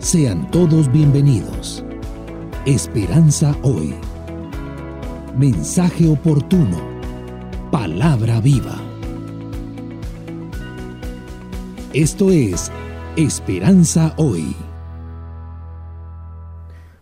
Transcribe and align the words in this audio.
Sean 0.00 0.48
todos 0.52 0.90
bienvenidos. 0.92 1.84
Esperanza 2.66 3.52
hoy. 3.64 3.96
Mensaje 5.36 6.08
oportuno. 6.08 6.78
Palabra 7.72 8.40
viva. 8.40 8.76
Esto 11.92 12.30
es 12.30 12.70
Esperanza 13.16 14.14
hoy. 14.18 14.54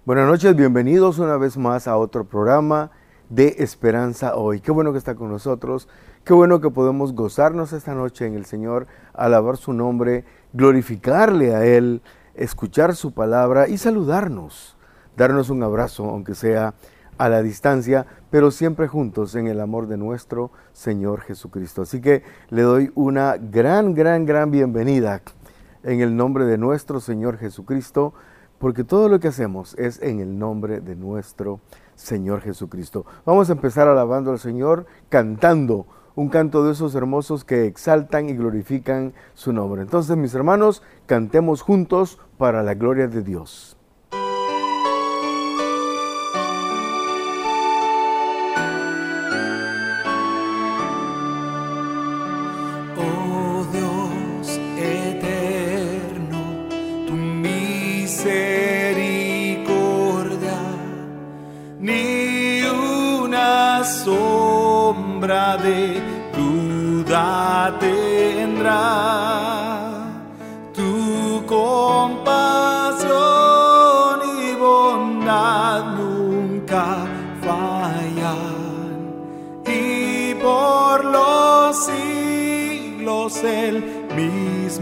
Buenas 0.06 0.26
noches, 0.26 0.56
bienvenidos 0.56 1.18
una 1.18 1.36
vez 1.36 1.58
más 1.58 1.86
a 1.86 1.98
otro 1.98 2.24
programa 2.24 2.92
de 3.28 3.56
Esperanza 3.58 4.36
hoy. 4.36 4.60
Qué 4.60 4.72
bueno 4.72 4.92
que 4.92 4.98
está 4.98 5.16
con 5.16 5.28
nosotros, 5.28 5.86
qué 6.24 6.32
bueno 6.32 6.62
que 6.62 6.70
podemos 6.70 7.12
gozarnos 7.12 7.74
esta 7.74 7.94
noche 7.94 8.24
en 8.24 8.36
el 8.36 8.46
Señor, 8.46 8.86
alabar 9.12 9.58
su 9.58 9.74
nombre, 9.74 10.24
glorificarle 10.54 11.54
a 11.54 11.66
Él, 11.66 12.00
escuchar 12.37 12.95
su 12.95 13.12
palabra 13.12 13.69
y 13.69 13.79
saludarnos, 13.79 14.77
darnos 15.16 15.51
un 15.51 15.62
abrazo, 15.62 16.05
aunque 16.05 16.34
sea 16.34 16.74
a 17.19 17.29
la 17.29 17.43
distancia, 17.43 18.06
pero 18.30 18.51
siempre 18.51 18.88
juntos 18.88 19.34
en 19.34 19.47
el 19.47 19.60
amor 19.60 19.87
de 19.87 19.97
nuestro 19.97 20.51
Señor 20.73 21.23
Jesucristo. 21.23 21.83
Así 21.83 22.01
que 22.01 22.23
le 22.51 22.62
doy 22.62 22.93
una 22.95 23.37
gran, 23.37 23.95
gran, 23.95 24.27
gran 24.27 24.51
bienvenida 24.51 25.23
en 25.83 26.01
el 26.01 26.16
nombre 26.16 26.45
de 26.45 26.59
nuestro 26.59 27.01
Señor 27.01 27.38
Jesucristo, 27.38 28.12
porque 28.59 28.84
todo 28.84 29.09
lo 29.09 29.21
que 29.21 29.29
hacemos 29.29 29.74
es 29.79 30.01
en 30.02 30.21
el 30.21 30.38
nombre 30.38 30.80
de 30.80 30.96
nuestro 30.96 31.60
Señor 31.95 32.43
Jesucristo. 32.43 33.07
Vamos 33.24 33.48
a 33.48 33.52
empezar 33.52 33.88
alabando 33.88 34.30
al 34.30 34.38
Señor, 34.38 34.87
cantando 35.09 35.87
un 36.16 36.29
canto 36.30 36.65
de 36.65 36.73
esos 36.73 36.95
hermosos 36.97 37.45
que 37.45 37.66
exaltan 37.66 38.29
y 38.29 38.34
glorifican 38.34 39.12
su 39.34 39.52
nombre. 39.52 39.83
Entonces, 39.83 40.16
mis 40.16 40.34
hermanos, 40.34 40.83
cantemos 41.07 41.62
juntos 41.62 42.19
para 42.38 42.65
la 42.65 42.74
gloria 42.74 43.07
de 43.07 43.23
Dios. 43.23 43.77
el 65.66 66.16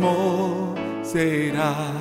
mismo 0.04 0.74
serás. 1.02 1.93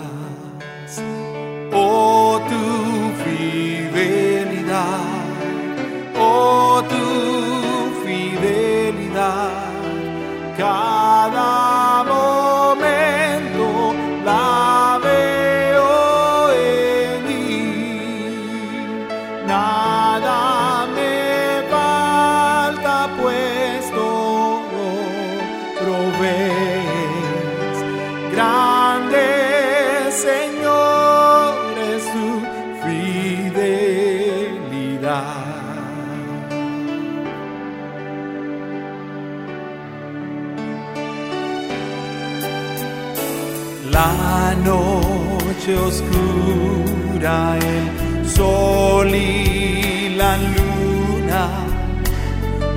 Oscura, 45.72 47.58
el 47.58 48.30
sol 48.30 49.16
y 49.16 50.10
la 50.18 50.36
luna, 50.38 51.48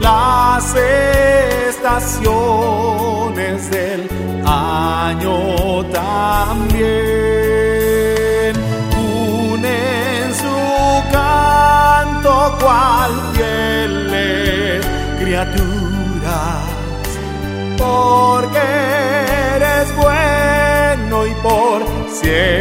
las 0.00 0.72
estaciones 1.68 3.70
del 3.70 4.08
año 4.46 5.84
también 5.86 6.86
unen 9.50 10.32
su 10.32 11.02
canto 11.10 12.56
cual 12.60 13.10
fieles 13.34 14.86
criaturas 15.20 16.62
porque 17.76 18.60
eres 19.56 19.96
bueno 19.96 21.26
y 21.26 21.34
por 21.42 21.82
siempre 22.12 22.55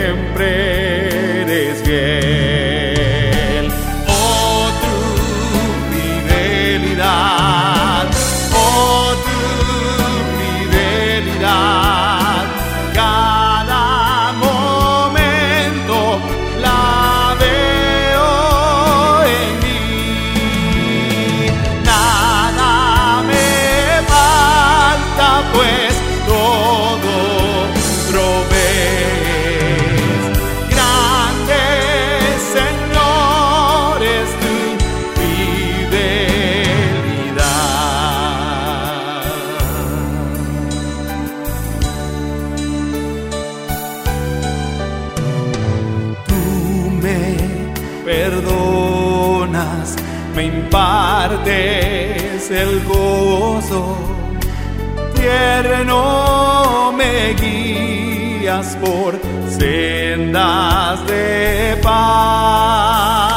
por 59.06 59.20
sendas 59.52 61.06
de 61.06 61.78
paz. 61.84 63.35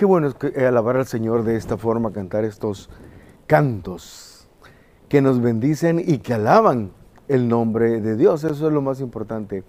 Qué 0.00 0.06
bueno 0.06 0.28
es 0.28 0.36
eh, 0.56 0.64
alabar 0.64 0.96
al 0.96 1.04
Señor 1.04 1.44
de 1.44 1.56
esta 1.56 1.76
forma, 1.76 2.10
cantar 2.10 2.46
estos 2.46 2.88
cantos 3.46 4.48
que 5.10 5.20
nos 5.20 5.42
bendicen 5.42 6.02
y 6.02 6.20
que 6.20 6.32
alaban 6.32 6.92
el 7.28 7.48
nombre 7.48 8.00
de 8.00 8.16
Dios. 8.16 8.42
Eso 8.44 8.66
es 8.66 8.72
lo 8.72 8.80
más 8.80 9.02
importante, 9.02 9.62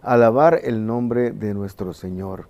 alabar 0.00 0.60
el 0.62 0.86
nombre 0.86 1.32
de 1.32 1.52
nuestro 1.52 1.94
Señor. 1.94 2.46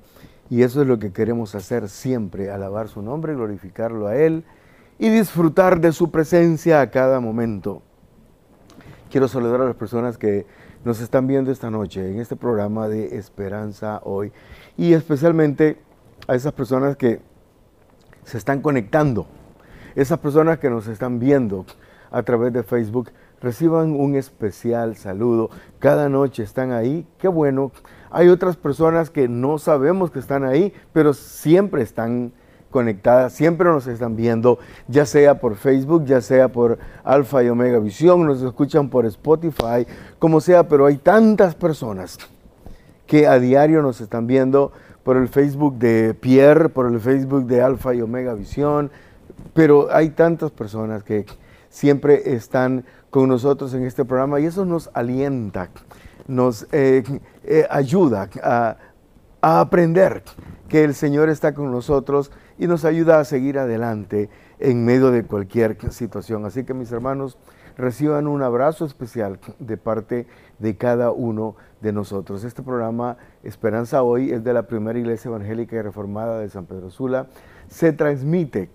Y 0.50 0.62
eso 0.62 0.82
es 0.82 0.87
lo 0.87 0.99
que 0.99 1.11
queremos 1.11 1.55
hacer 1.55 1.88
siempre, 1.88 2.50
alabar 2.50 2.88
su 2.88 3.00
nombre, 3.00 3.32
glorificarlo 3.34 4.08
a 4.08 4.17
Él 4.17 4.44
y 4.99 5.08
disfrutar 5.08 5.81
de 5.81 5.93
su 5.93 6.11
presencia 6.11 6.82
a 6.82 6.90
cada 6.90 7.19
momento. 7.19 7.81
Quiero 9.11 9.26
saludar 9.26 9.62
a 9.62 9.64
las 9.64 9.76
personas 9.76 10.19
que 10.19 10.44
nos 10.84 11.00
están 11.00 11.26
viendo 11.26 11.50
esta 11.50 11.70
noche 11.70 12.11
en 12.11 12.20
este 12.20 12.37
programa 12.37 12.88
de 12.88 13.17
Esperanza 13.17 14.02
Hoy 14.05 14.32
y 14.76 14.93
especialmente 14.93 15.79
a 16.26 16.34
esas 16.34 16.52
personas 16.52 16.96
que 16.96 17.20
se 18.24 18.38
están 18.38 18.60
conectando, 18.60 19.26
esas 19.94 20.19
personas 20.19 20.58
que 20.58 20.70
nos 20.70 20.86
están 20.86 21.19
viendo 21.19 21.66
a 22.10 22.22
través 22.22 22.52
de 22.52 22.62
Facebook, 22.62 23.10
reciban 23.40 23.92
un 23.92 24.14
especial 24.14 24.96
saludo. 24.96 25.50
Cada 25.78 26.08
noche 26.08 26.42
están 26.42 26.72
ahí, 26.72 27.06
qué 27.19 27.28
bueno. 27.28 27.72
Hay 28.10 28.28
otras 28.28 28.56
personas 28.56 29.10
que 29.10 29.28
no 29.28 29.58
sabemos 29.58 30.10
que 30.10 30.20
están 30.20 30.44
ahí, 30.44 30.72
pero 30.92 31.12
siempre 31.12 31.82
están 31.82 32.32
conectadas, 32.70 33.34
siempre 33.34 33.69
nos 33.69 33.86
están 33.86 34.16
viendo, 34.16 34.58
ya 34.88 35.04
sea 35.04 35.40
por 35.40 35.56
Facebook, 35.56 36.04
ya 36.04 36.20
sea 36.20 36.48
por 36.48 36.78
Alfa 37.04 37.42
y 37.42 37.48
Omega 37.48 37.78
Visión, 37.78 38.24
nos 38.24 38.42
escuchan 38.42 38.88
por 38.88 39.04
Spotify, 39.06 39.86
como 40.19 40.40
sea, 40.40 40.66
pero 40.69 40.86
hay 40.86 40.96
tantas 40.96 41.54
personas 41.54 42.19
que 43.06 43.26
a 43.26 43.38
diario 43.38 43.82
nos 43.82 44.00
están 44.00 44.26
viendo 44.26 44.72
por 45.04 45.16
el 45.16 45.28
Facebook 45.28 45.78
de 45.78 46.14
Pierre, 46.14 46.69
por 46.69 46.87
el 46.87 47.00
Facebook 47.00 47.46
de 47.46 47.60
Alfa 47.60 47.94
y 47.94 48.02
Omega 48.02 48.34
Visión, 48.34 48.90
pero 49.54 49.88
hay 49.93 50.10
tantas 50.10 50.50
personas 50.50 51.02
que 51.02 51.26
siempre 51.69 52.34
están 52.34 52.84
con 53.10 53.28
nosotros 53.28 53.75
en 53.75 53.84
este 53.84 54.04
programa 54.04 54.40
y 54.40 54.46
eso 54.46 54.64
nos 54.64 54.90
alienta, 54.94 55.69
nos 56.26 56.66
eh, 56.72 57.02
eh, 57.44 57.66
ayuda 57.70 58.28
a, 58.43 58.76
a 59.40 59.60
aprender 59.60 60.22
que 60.69 60.84
el 60.84 60.94
Señor 60.94 61.28
está 61.28 61.52
con 61.52 61.70
nosotros 61.70 62.31
y 62.58 62.66
nos 62.66 62.84
ayuda 62.84 63.19
a 63.19 63.25
seguir 63.25 63.58
adelante 63.58 64.31
en 64.58 64.84
medio 64.84 65.10
de 65.10 65.25
cualquier 65.25 65.76
situación. 65.90 66.46
Así 66.46 66.64
que 66.64 66.75
mis 66.75 66.93
hermanos, 66.93 67.37
reciban 67.76 68.26
un 68.26 68.43
abrazo 68.43 68.84
especial 68.84 69.38
de 69.58 69.76
parte 69.76 70.26
de 70.58 70.76
cada 70.76 71.10
uno 71.10 71.56
de 71.82 71.93
nosotros. 71.93 72.44
Este 72.44 72.62
programa 72.62 73.17
Esperanza 73.43 74.02
Hoy 74.02 74.31
es 74.31 74.44
de 74.44 74.55
la 74.55 74.67
primera 74.67 74.99
iglesia 74.99 75.29
evangélica 75.29 75.76
y 75.76 75.82
reformada 75.82 76.38
de 76.38 76.49
San 76.49 76.64
Pedro 76.64 76.90
Sula. 76.90 77.26
Se 77.69 77.93
transmite 77.93 78.70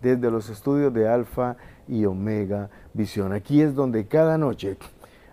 desde 0.00 0.30
los 0.30 0.48
estudios 0.48 0.92
de 0.92 1.06
Alfa 1.06 1.56
y 1.86 2.06
Omega 2.06 2.70
Visión. 2.94 3.32
Aquí 3.32 3.60
es 3.60 3.74
donde 3.74 4.06
cada 4.06 4.38
noche 4.38 4.78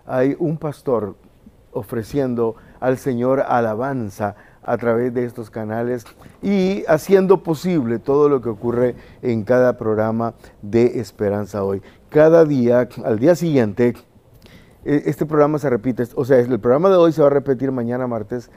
hay 0.06 0.36
un 0.38 0.58
pastor 0.58 1.16
ofreciendo 1.72 2.56
al 2.78 2.98
Señor 2.98 3.40
alabanza 3.40 4.36
a 4.62 4.76
través 4.76 5.12
de 5.12 5.24
estos 5.24 5.50
canales 5.50 6.04
y 6.42 6.84
haciendo 6.88 7.42
posible 7.42 7.98
todo 7.98 8.28
lo 8.28 8.40
que 8.40 8.50
ocurre 8.50 8.96
en 9.22 9.44
cada 9.44 9.76
programa 9.76 10.34
de 10.62 11.00
Esperanza 11.00 11.64
Hoy. 11.64 11.82
Cada 12.10 12.44
día, 12.44 12.88
al 13.04 13.18
día 13.18 13.34
siguiente, 13.34 13.94
este 14.84 15.26
programa 15.26 15.58
se 15.58 15.70
repite, 15.70 16.04
o 16.14 16.24
sea, 16.24 16.38
el 16.38 16.60
programa 16.60 16.88
de 16.90 16.96
hoy 16.96 17.12
se 17.12 17.20
va 17.20 17.28
a 17.28 17.30
repetir 17.30 17.72
mañana 17.72 18.06
martes 18.06 18.50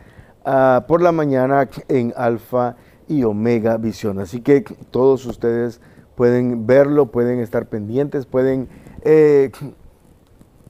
uh, 0.45 0.85
por 0.87 1.01
la 1.01 1.11
mañana 1.11 1.69
en 1.87 2.13
Alfa 2.15 2.75
y 3.07 3.23
Omega 3.23 3.77
Visión. 3.77 4.19
Así 4.19 4.41
que 4.41 4.61
todos 4.91 5.25
ustedes 5.25 5.81
pueden 6.15 6.65
verlo, 6.67 7.11
pueden 7.11 7.39
estar 7.39 7.67
pendientes, 7.67 8.25
pueden 8.25 8.67
eh, 9.03 9.51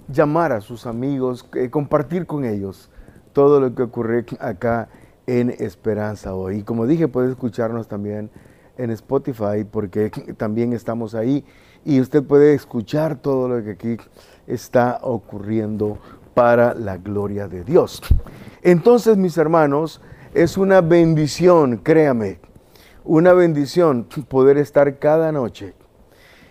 llamar 0.10 0.52
a 0.52 0.62
sus 0.62 0.86
amigos, 0.86 1.48
eh, 1.56 1.70
compartir 1.70 2.26
con 2.26 2.46
ellos 2.46 2.92
todo 3.34 3.60
lo 3.60 3.74
que 3.74 3.84
ocurre 3.84 4.26
acá 4.40 4.90
en 5.26 5.50
Esperanza 5.50 6.36
hoy. 6.36 6.60
Y 6.60 6.64
como 6.64 6.86
dije, 6.86 7.08
puede 7.08 7.30
escucharnos 7.30 7.88
también 7.88 8.30
en 8.78 8.92
Spotify 8.92 9.64
porque 9.70 10.10
también 10.38 10.74
estamos 10.74 11.16
ahí 11.16 11.44
y 11.84 12.00
usted 12.00 12.24
puede 12.24 12.54
escuchar 12.54 13.16
todo 13.16 13.48
lo 13.48 13.64
que 13.64 13.72
aquí 13.72 13.98
está 14.48 15.00
ocurriendo 15.04 16.00
para 16.34 16.74
la 16.74 16.98
gloria 16.98 17.48
de 17.48 17.64
Dios. 17.64 18.02
Entonces, 18.62 19.18
mis 19.18 19.38
hermanos, 19.38 20.02
es 20.34 20.58
una 20.58 20.82
bendición, 20.82 21.78
créame, 21.78 22.40
una 23.04 23.34
bendición 23.34 24.08
poder 24.28 24.58
estar 24.58 25.00
cada 25.00 25.32
noche 25.32 25.74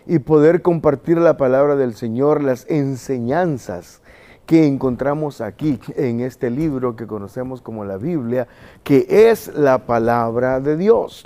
y 0.06 0.18
poder 0.18 0.62
compartir 0.62 1.18
la 1.18 1.36
palabra 1.36 1.76
del 1.76 1.94
Señor, 1.94 2.42
las 2.42 2.66
enseñanzas 2.68 4.02
que 4.46 4.66
encontramos 4.66 5.40
aquí 5.40 5.80
en 5.96 6.20
este 6.20 6.50
libro 6.50 6.94
que 6.94 7.06
conocemos 7.06 7.60
como 7.60 7.84
la 7.84 7.96
Biblia, 7.96 8.46
que 8.84 9.06
es 9.08 9.48
la 9.54 9.86
palabra 9.86 10.60
de 10.60 10.76
Dios. 10.76 11.24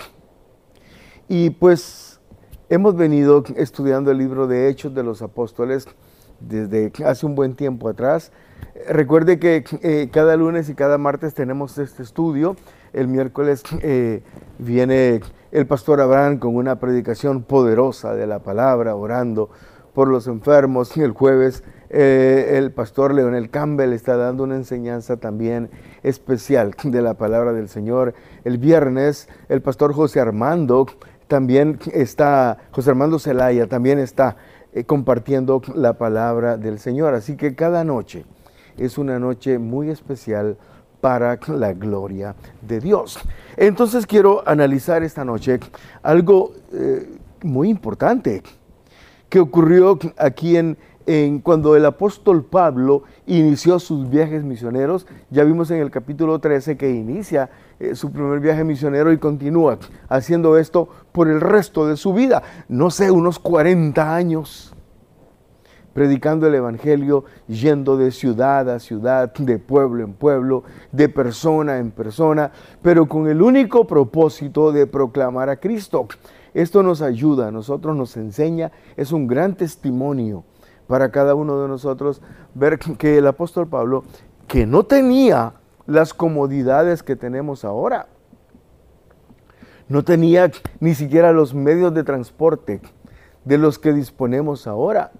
Y 1.28 1.50
pues 1.50 2.20
hemos 2.70 2.96
venido 2.96 3.44
estudiando 3.56 4.10
el 4.10 4.18
libro 4.18 4.46
de 4.46 4.68
Hechos 4.68 4.94
de 4.94 5.02
los 5.02 5.20
Apóstoles 5.22 5.86
desde 6.40 6.92
hace 7.04 7.26
un 7.26 7.34
buen 7.34 7.54
tiempo 7.54 7.88
atrás. 7.88 8.32
Recuerde 8.88 9.38
que 9.38 9.64
eh, 9.82 10.08
cada 10.12 10.36
lunes 10.36 10.68
y 10.68 10.74
cada 10.74 10.98
martes 10.98 11.34
tenemos 11.34 11.78
este 11.78 12.02
estudio. 12.02 12.56
El 12.92 13.08
miércoles 13.08 13.62
eh, 13.82 14.22
viene 14.58 15.20
el 15.52 15.66
pastor 15.66 16.00
Abraham 16.00 16.38
con 16.38 16.56
una 16.56 16.78
predicación 16.78 17.42
poderosa 17.42 18.14
de 18.14 18.26
la 18.26 18.40
palabra, 18.40 18.94
orando 18.94 19.50
por 19.94 20.08
los 20.08 20.26
enfermos. 20.26 20.96
El 20.96 21.12
jueves 21.12 21.62
eh, 21.92 22.56
el 22.56 22.70
pastor 22.70 23.12
Leonel 23.12 23.50
Campbell 23.50 23.92
está 23.92 24.16
dando 24.16 24.44
una 24.44 24.54
enseñanza 24.54 25.16
también 25.16 25.70
especial 26.04 26.72
de 26.84 27.02
la 27.02 27.14
palabra 27.14 27.52
del 27.52 27.68
Señor. 27.68 28.14
El 28.44 28.58
viernes 28.58 29.28
el 29.48 29.60
pastor 29.60 29.92
José 29.92 30.20
Armando 30.20 30.86
también 31.26 31.80
está, 31.92 32.58
José 32.70 32.90
Armando 32.90 33.18
Zelaya 33.18 33.66
también 33.66 33.98
está 33.98 34.36
eh, 34.72 34.84
compartiendo 34.84 35.62
la 35.74 35.94
palabra 35.94 36.56
del 36.56 36.78
Señor. 36.78 37.14
Así 37.14 37.36
que 37.36 37.54
cada 37.54 37.84
noche 37.84 38.24
es 38.76 38.98
una 38.98 39.18
noche 39.18 39.58
muy 39.58 39.90
especial 39.90 40.56
para 41.00 41.38
la 41.48 41.72
gloria 41.72 42.34
de 42.60 42.80
Dios. 42.80 43.18
Entonces 43.56 44.06
quiero 44.06 44.42
analizar 44.46 45.02
esta 45.02 45.24
noche 45.24 45.58
algo 46.02 46.52
eh, 46.72 47.08
muy 47.42 47.68
importante 47.68 48.42
que 49.28 49.40
ocurrió 49.40 49.98
aquí 50.16 50.56
en 50.56 50.76
cuando 51.42 51.74
el 51.74 51.84
apóstol 51.86 52.44
Pablo 52.44 53.02
inició 53.26 53.80
sus 53.80 54.08
viajes 54.08 54.44
misioneros, 54.44 55.06
ya 55.30 55.42
vimos 55.42 55.70
en 55.72 55.78
el 55.78 55.90
capítulo 55.90 56.38
13 56.38 56.76
que 56.76 56.90
inicia 56.90 57.50
eh, 57.80 57.94
su 57.94 58.12
primer 58.12 58.40
viaje 58.40 58.62
misionero 58.62 59.10
y 59.10 59.16
continúa 59.16 59.78
haciendo 60.08 60.58
esto 60.58 60.88
por 61.12 61.28
el 61.28 61.40
resto 61.40 61.86
de 61.86 61.96
su 61.96 62.12
vida, 62.12 62.42
no 62.68 62.90
sé, 62.90 63.10
unos 63.10 63.38
40 63.38 64.14
años, 64.14 64.74
predicando 65.94 66.46
el 66.46 66.54
Evangelio, 66.54 67.24
yendo 67.48 67.96
de 67.96 68.10
ciudad 68.10 68.68
a 68.68 68.78
ciudad, 68.80 69.32
de 69.32 69.58
pueblo 69.58 70.04
en 70.04 70.12
pueblo, 70.12 70.62
de 70.92 71.08
persona 71.08 71.78
en 71.78 71.90
persona, 71.90 72.52
pero 72.82 73.06
con 73.06 73.28
el 73.28 73.40
único 73.40 73.86
propósito 73.86 74.72
de 74.72 74.86
proclamar 74.86 75.48
a 75.48 75.56
Cristo. 75.56 76.06
Esto 76.52 76.82
nos 76.82 77.00
ayuda, 77.00 77.48
a 77.48 77.50
nosotros 77.50 77.96
nos 77.96 78.14
enseña, 78.18 78.72
es 78.98 79.10
un 79.10 79.26
gran 79.26 79.54
testimonio 79.54 80.44
para 80.86 81.10
cada 81.10 81.34
uno 81.34 81.62
de 81.62 81.68
nosotros 81.68 82.20
ver 82.54 82.78
que 82.78 83.16
el 83.16 83.26
apóstol 83.26 83.68
Pablo, 83.68 84.04
que 84.46 84.66
no 84.66 84.82
tenía 84.82 85.54
las 85.86 86.14
comodidades 86.14 87.02
que 87.02 87.16
tenemos 87.16 87.64
ahora, 87.64 88.08
no 89.88 90.04
tenía 90.04 90.50
ni 90.78 90.94
siquiera 90.94 91.32
los 91.32 91.52
medios 91.52 91.92
de 91.92 92.04
transporte 92.04 92.80
de 93.44 93.58
los 93.58 93.78
que 93.78 93.92
disponemos 93.92 94.66
ahora. 94.66 95.10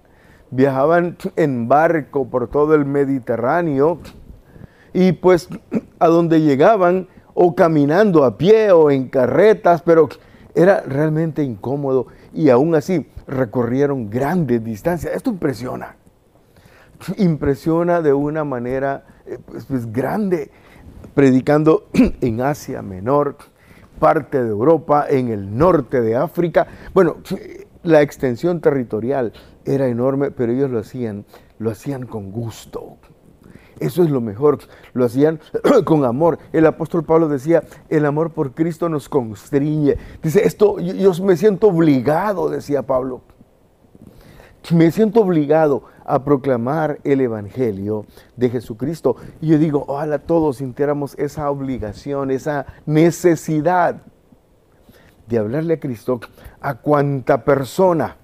Viajaban 0.53 1.17
en 1.37 1.69
barco 1.69 2.29
por 2.29 2.49
todo 2.49 2.75
el 2.75 2.85
Mediterráneo 2.85 3.99
y 4.93 5.13
pues 5.13 5.49
a 5.99 6.07
donde 6.07 6.41
llegaban 6.41 7.09
o 7.35 7.55
caminando 7.55 8.25
a 8.25 8.39
pie 8.39 8.71
o 8.73 8.91
en 8.91 9.09
carretas, 9.09 9.83
pero 9.83 10.09
era 10.55 10.83
realmente 10.83 11.43
incómodo 11.43 12.07
y 12.33 12.51
aún 12.51 12.75
así 12.75 13.09
recorrieron 13.27 14.11
grandes 14.11 14.63
distancias. 14.63 15.15
Esto 15.15 15.31
impresiona. 15.31 15.97
Impresiona 17.17 18.03
de 18.03 18.13
una 18.13 18.45
manera 18.45 19.05
pues, 19.39 19.65
pues, 19.67 19.93
grande, 19.93 20.51
predicando 21.15 21.89
en 21.93 22.41
Asia 22.41 22.83
Menor, 22.83 23.37
parte 23.99 24.43
de 24.43 24.49
Europa, 24.49 25.07
en 25.09 25.29
el 25.29 25.57
norte 25.57 26.01
de 26.01 26.17
África. 26.17 26.67
Bueno, 26.95 27.19
la 27.83 28.03
extensión 28.03 28.61
territorial 28.61 29.33
era 29.65 29.87
enorme, 29.87 30.31
pero 30.31 30.53
ellos 30.53 30.71
lo 30.71 30.79
hacían, 30.79 31.25
lo 31.59 31.71
hacían 31.71 32.07
con 32.07 32.33
gusto. 32.33 32.97
Eso 33.79 34.05
es 34.05 34.11
lo 34.11 34.21
mejor. 34.21 34.59
Lo 34.93 35.07
hacían 35.07 35.41
con 35.85 36.05
amor. 36.05 36.39
El 36.53 36.67
apóstol 36.67 37.05
Pablo 37.05 37.29
decía, 37.29 37.63
el 37.89 38.05
amor 38.07 38.31
por 38.33 38.53
Cristo 38.53 38.89
nos 38.89 39.09
constriñe. 39.09 39.97
Dice, 40.23 40.47
esto 40.47 40.79
yo 40.79 41.13
me 41.25 41.37
siento 41.37 41.69
obligado, 41.69 42.51
decía 42.51 42.83
Pablo. 42.83 43.23
Me 44.73 44.93
siento 44.93 45.21
obligado 45.23 45.85
a 46.05 46.23
proclamar 46.23 46.99
el 47.05 47.21
Evangelio 47.21 48.07
de 48.37 48.51
Jesucristo. 48.51 49.17
Y 49.41 49.49
yo 49.49 49.59
digo, 49.59 49.85
ojalá 49.89 50.19
todos 50.19 50.59
sintiéramos 50.59 51.19
esa 51.19 51.51
obligación, 51.51 52.31
esa 52.31 52.67
necesidad 52.87 54.03
de 55.27 55.39
hablarle 55.39 55.75
a 55.75 55.81
Cristo 55.81 56.21
a 56.61 56.75
cuanta 56.75 57.45
persona 57.45 58.17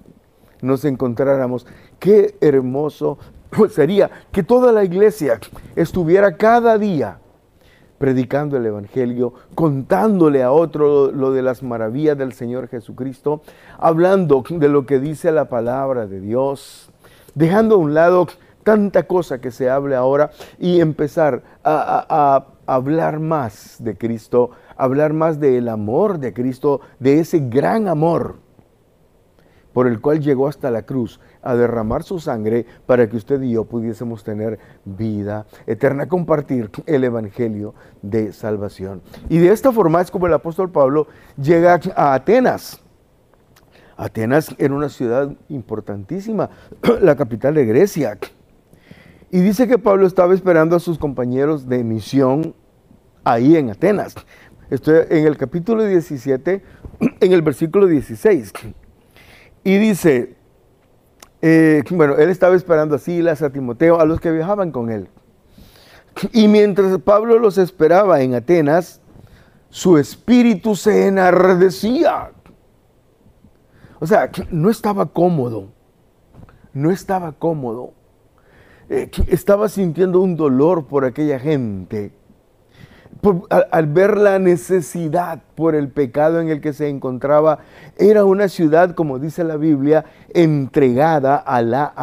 nos 0.61 0.85
encontráramos. 0.85 1.65
Qué 1.99 2.37
hermoso 2.41 3.17
sería 3.71 4.09
que 4.31 4.43
toda 4.43 4.71
la 4.71 4.83
iglesia 4.83 5.39
estuviera 5.75 6.35
cada 6.35 6.77
día 6.77 7.19
predicando 7.97 8.57
el 8.57 8.65
Evangelio, 8.65 9.33
contándole 9.55 10.43
a 10.43 10.51
otro 10.51 11.11
lo 11.11 11.31
de 11.31 11.41
las 11.41 11.63
maravillas 11.63 12.17
del 12.17 12.33
Señor 12.33 12.67
Jesucristo, 12.67 13.41
hablando 13.77 14.43
de 14.49 14.69
lo 14.69 14.85
que 14.85 14.99
dice 14.99 15.31
la 15.31 15.45
palabra 15.45 16.07
de 16.07 16.19
Dios, 16.19 16.89
dejando 17.35 17.75
a 17.75 17.79
un 17.79 17.93
lado 17.93 18.27
tanta 18.63 19.03
cosa 19.03 19.39
que 19.39 19.51
se 19.51 19.69
hable 19.69 19.95
ahora 19.95 20.31
y 20.59 20.81
empezar 20.81 21.41
a, 21.63 22.47
hablar 22.65 23.21
más 23.21 23.77
de 23.79 23.97
Cristo, 23.97 24.51
hablar 24.75 25.13
más 25.13 25.39
del 25.39 25.69
amor 25.69 26.19
de 26.19 26.33
Cristo, 26.33 26.81
de 26.99 27.21
ese 27.21 27.39
gran 27.39 27.87
amor 27.87 28.39
por 29.77 29.85
el 29.85 30.01
cual 30.01 30.21
llegó 30.21 30.47
hasta 30.47 30.71
la 30.71 30.81
cruz 30.81 31.19
a 31.43 31.53
derramar 31.53 32.01
su 32.01 32.19
sangre 32.19 32.65
para 32.87 33.07
que 33.07 33.15
usted 33.15 33.39
y 33.43 33.51
yo 33.51 33.65
pudiésemos 33.65 34.23
tener 34.23 34.57
vida 34.85 35.45
eterna, 35.67 36.07
compartir 36.07 36.71
el 36.87 37.03
Evangelio 37.03 37.75
de 38.01 38.33
salvación. 38.33 39.03
Y 39.29 39.37
de 39.37 39.51
esta 39.51 39.71
forma 39.71 40.01
es 40.01 40.09
como 40.09 40.25
el 40.25 40.33
apóstol 40.33 40.71
Pablo 40.71 41.05
llega 41.39 41.79
a 41.95 42.15
Atenas. 42.15 42.81
Atenas 43.95 44.55
era 44.57 44.73
una 44.73 44.89
ciudad 44.89 45.31
importantísima, 45.47 46.49
la 47.01 47.15
capital 47.15 47.53
de 47.53 47.67
Grecia. 47.67 48.17
Y 49.29 49.41
dice 49.41 49.67
que 49.67 49.77
Pablo 49.77 50.07
estaba 50.07 50.33
esperando 50.33 50.75
a 50.75 50.79
sus 50.79 50.97
compañeros 50.97 51.69
de 51.69 51.83
misión 51.83 52.55
ahí 53.23 53.55
en 53.55 53.69
Atenas. 53.69 54.15
Estoy 54.71 55.01
en 55.11 55.27
el 55.27 55.37
capítulo 55.37 55.85
17, 55.85 56.63
en 57.19 57.31
el 57.31 57.43
versículo 57.43 57.85
16. 57.85 58.53
Y 59.67 59.79
dice, 59.79 60.37
eh, 61.41 61.83
bueno, 61.89 62.15
él 62.15 62.29
estaba 62.29 62.55
esperando 62.55 62.95
a 62.95 62.99
Silas, 62.99 63.41
a 63.41 63.49
Timoteo, 63.49 63.99
a 63.99 64.05
los 64.05 64.21
que 64.21 64.31
viajaban 64.31 64.71
con 64.71 64.89
él. 64.89 65.09
Y 66.31 66.47
mientras 66.47 66.97
Pablo 66.99 67.37
los 67.37 67.57
esperaba 67.57 68.21
en 68.21 68.33
Atenas, 68.33 69.01
su 69.69 69.97
espíritu 69.97 70.73
se 70.77 71.07
enardecía. 71.07 72.31
O 73.99 74.07
sea, 74.07 74.31
no 74.51 74.69
estaba 74.69 75.07
cómodo, 75.07 75.67
no 76.71 76.89
estaba 76.89 77.33
cómodo. 77.33 77.91
Eh, 78.87 79.11
estaba 79.27 79.67
sintiendo 79.67 80.21
un 80.21 80.37
dolor 80.37 80.85
por 80.85 81.03
aquella 81.03 81.39
gente 81.39 82.13
al, 83.71 83.87
ver 83.87 84.17
la 84.17 84.39
necesidad 84.39 85.41
por 85.55 85.75
el 85.75 85.89
pecado 85.89 86.39
en 86.39 86.49
el 86.49 86.61
que 86.61 86.73
se 86.73 86.89
encontraba, 86.89 87.59
era 87.97 88.25
una 88.25 88.47
ciudad, 88.47 88.95
como 88.95 89.19
dice 89.19 89.43
la 89.43 89.57
Biblia, 89.57 90.05
entregada 90.33 91.37
a 91.37 91.61
la 91.61 91.93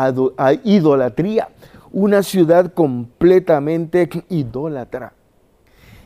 idolatría, 0.64 1.49
una 1.92 2.23
ciudad 2.23 2.73
completamente 2.73 4.09
idólatra. 4.28 5.12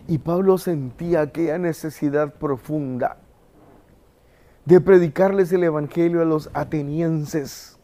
Y 0.06 0.18
Pablo 0.18 0.58
sentía 0.58 1.20
aquella 1.20 1.58
necesidad 1.58 2.34
profunda 2.34 3.18
de 4.64 4.80
predicarles 4.80 5.50
el 5.52 5.64
Evangelio 5.64 6.20
a 6.20 6.26
los 6.26 6.50
atenienses, 6.52 7.78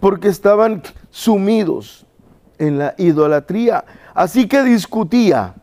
porque 0.00 0.28
estaban 0.28 0.82
sumidos 1.10 2.06
en 2.58 2.78
la 2.78 2.94
idolatría. 2.96 3.84
Así 4.14 4.48
que 4.48 4.62
discutía 4.62 5.54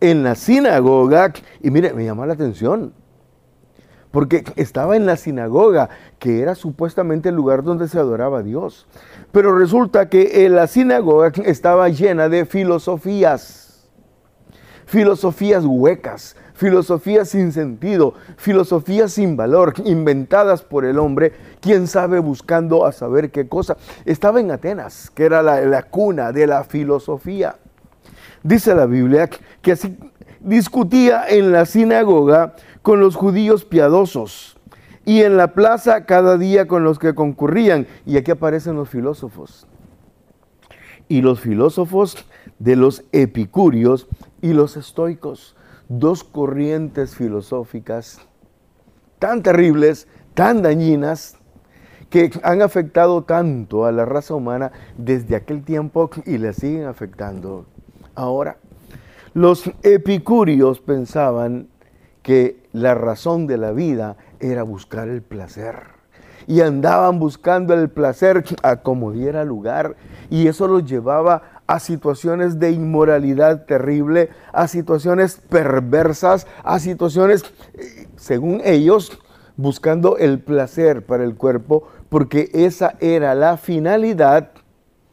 en 0.00 0.22
la 0.22 0.34
sinagoga, 0.34 1.32
y 1.60 1.70
mire, 1.70 1.92
me 1.92 2.04
llama 2.04 2.26
la 2.26 2.34
atención, 2.34 2.92
porque 4.10 4.44
estaba 4.56 4.96
en 4.96 5.04
la 5.04 5.16
sinagoga, 5.16 5.90
que 6.18 6.40
era 6.40 6.54
supuestamente 6.54 7.28
el 7.28 7.34
lugar 7.34 7.62
donde 7.62 7.88
se 7.88 7.98
adoraba 7.98 8.38
a 8.38 8.42
Dios. 8.42 8.86
Pero 9.32 9.58
resulta 9.58 10.08
que 10.08 10.48
la 10.48 10.66
sinagoga 10.66 11.32
estaba 11.44 11.88
llena 11.90 12.28
de 12.28 12.46
filosofías, 12.46 13.88
filosofías 14.86 15.64
huecas, 15.66 16.36
filosofías 16.54 17.28
sin 17.28 17.52
sentido, 17.52 18.14
filosofías 18.38 19.12
sin 19.12 19.36
valor, 19.36 19.74
inventadas 19.84 20.62
por 20.62 20.86
el 20.86 20.98
hombre, 20.98 21.32
quién 21.60 21.86
sabe 21.86 22.18
buscando 22.18 22.86
a 22.86 22.92
saber 22.92 23.30
qué 23.30 23.48
cosa. 23.48 23.76
Estaba 24.06 24.40
en 24.40 24.50
Atenas, 24.50 25.10
que 25.10 25.26
era 25.26 25.42
la, 25.42 25.60
la 25.60 25.82
cuna 25.82 26.32
de 26.32 26.46
la 26.46 26.64
filosofía. 26.64 27.56
Dice 28.46 28.76
la 28.76 28.86
Biblia 28.86 29.28
que 29.60 29.72
así 29.72 29.98
discutía 30.38 31.28
en 31.28 31.50
la 31.50 31.66
sinagoga 31.66 32.54
con 32.80 33.00
los 33.00 33.16
judíos 33.16 33.64
piadosos 33.64 34.56
y 35.04 35.22
en 35.22 35.36
la 35.36 35.52
plaza 35.52 36.04
cada 36.04 36.38
día 36.38 36.68
con 36.68 36.84
los 36.84 37.00
que 37.00 37.12
concurrían. 37.12 37.88
Y 38.06 38.16
aquí 38.16 38.30
aparecen 38.30 38.76
los 38.76 38.88
filósofos. 38.88 39.66
Y 41.08 41.22
los 41.22 41.40
filósofos 41.40 42.24
de 42.60 42.76
los 42.76 43.02
epicúreos 43.10 44.06
y 44.40 44.52
los 44.52 44.76
estoicos, 44.76 45.56
dos 45.88 46.22
corrientes 46.22 47.16
filosóficas 47.16 48.20
tan 49.18 49.42
terribles, 49.42 50.06
tan 50.34 50.62
dañinas, 50.62 51.36
que 52.10 52.30
han 52.44 52.62
afectado 52.62 53.24
tanto 53.24 53.86
a 53.86 53.90
la 53.90 54.04
raza 54.04 54.34
humana 54.34 54.70
desde 54.96 55.34
aquel 55.34 55.64
tiempo 55.64 56.10
y 56.24 56.38
la 56.38 56.52
siguen 56.52 56.84
afectando. 56.84 57.66
Ahora, 58.16 58.56
los 59.34 59.70
epicúreos 59.82 60.80
pensaban 60.80 61.68
que 62.22 62.62
la 62.72 62.94
razón 62.94 63.46
de 63.46 63.58
la 63.58 63.72
vida 63.72 64.16
era 64.40 64.62
buscar 64.62 65.08
el 65.08 65.22
placer. 65.22 65.76
Y 66.46 66.62
andaban 66.62 67.18
buscando 67.18 67.74
el 67.74 67.90
placer 67.90 68.44
a 68.62 68.76
como 68.76 69.12
diera 69.12 69.44
lugar. 69.44 69.96
Y 70.30 70.48
eso 70.48 70.66
los 70.66 70.84
llevaba 70.86 71.62
a 71.66 71.78
situaciones 71.78 72.58
de 72.58 72.70
inmoralidad 72.70 73.66
terrible, 73.66 74.30
a 74.52 74.66
situaciones 74.66 75.42
perversas, 75.48 76.46
a 76.64 76.78
situaciones, 76.78 77.44
según 78.16 78.62
ellos, 78.64 79.18
buscando 79.56 80.16
el 80.16 80.40
placer 80.40 81.04
para 81.04 81.24
el 81.24 81.34
cuerpo, 81.34 81.86
porque 82.08 82.50
esa 82.54 82.94
era 83.00 83.34
la 83.34 83.56
finalidad 83.56 84.50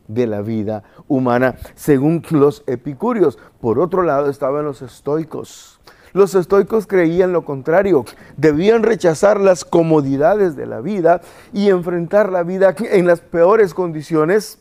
de 0.08 0.28
la 0.28 0.42
vida 0.42 0.84
humana, 1.08 1.56
según 1.76 2.24
los 2.32 2.64
epicúreos. 2.68 3.38
Por 3.62 3.80
otro 3.80 4.04
lado 4.04 4.30
estaban 4.30 4.66
los 4.66 4.82
estoicos. 4.82 5.80
Los 6.14 6.36
estoicos 6.36 6.86
creían 6.86 7.34
lo 7.34 7.44
contrario, 7.44 8.06
debían 8.38 8.84
rechazar 8.84 9.40
las 9.40 9.66
comodidades 9.66 10.56
de 10.56 10.68
la 10.68 10.80
vida 10.80 11.22
y 11.54 11.70
enfrentar 11.70 12.32
la 12.32 12.44
vida 12.44 12.76
en 12.80 13.08
las 13.08 13.22
peores 13.22 13.74
condiciones, 13.74 14.60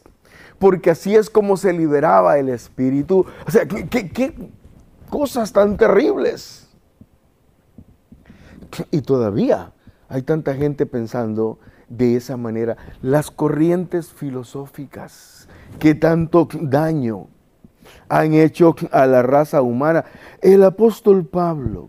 porque 0.59 0.91
así 0.91 1.15
es 1.15 1.29
como 1.29 1.59
se 1.59 1.75
liberaba 1.75 2.39
el 2.39 2.49
espíritu. 2.49 3.27
O 3.47 3.51
sea, 3.51 3.67
qué, 3.67 3.87
qué 3.87 4.35
cosas 5.11 5.53
tan 5.53 5.77
terribles. 5.77 6.71
Y 8.91 9.03
todavía 9.03 9.73
hay 10.09 10.23
tanta 10.23 10.55
gente 10.55 10.87
pensando 10.87 11.59
de 11.89 12.17
esa 12.17 12.37
manera. 12.37 12.77
Las 13.03 13.31
corrientes 13.31 14.13
filosóficas 14.13 15.49
que 15.79 15.95
tanto 15.95 16.49
daño 16.53 17.29
han 18.09 18.35
hecho 18.35 18.75
a 18.91 19.07
la 19.07 19.23
raza 19.23 19.63
humana. 19.63 20.05
El 20.41 20.65
apóstol 20.65 21.27
Pablo 21.27 21.89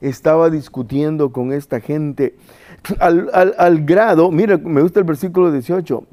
estaba 0.00 0.50
discutiendo 0.50 1.32
con 1.32 1.52
esta 1.52 1.80
gente 1.80 2.36
al, 3.00 3.84
grado, 3.84 4.30
mira, 4.30 4.58
me 4.58 4.82
gusta 4.82 5.00
el 5.00 5.06
versículo 5.06 5.50
18, 5.50 6.04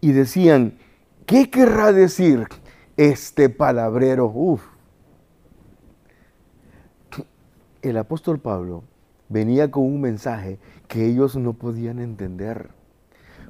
y 0.00 0.12
decían, 0.12 0.74
¿qué 1.26 1.50
querrá 1.50 1.92
decir 1.92 2.46
este 2.96 3.48
palabrero? 3.48 4.26
Uf. 4.26 4.62
El 7.80 7.96
apóstol 7.96 8.40
Pablo 8.40 8.82
venía 9.28 9.70
con 9.70 9.84
un 9.84 10.00
mensaje 10.00 10.58
que 10.88 11.06
ellos 11.06 11.36
no 11.36 11.52
podían 11.52 12.00
entender 12.00 12.70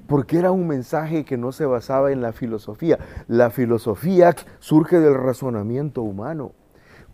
porque 0.08 0.38
era 0.38 0.52
un 0.52 0.66
mensaje 0.66 1.26
que 1.26 1.36
no 1.36 1.52
se 1.52 1.66
basaba 1.66 2.10
en 2.12 2.22
la 2.22 2.32
filosofía. 2.32 2.98
La 3.28 3.50
filosofía 3.50 4.34
surge 4.58 4.98
del 5.00 5.14
razonamiento 5.14 6.00
humano. 6.02 6.52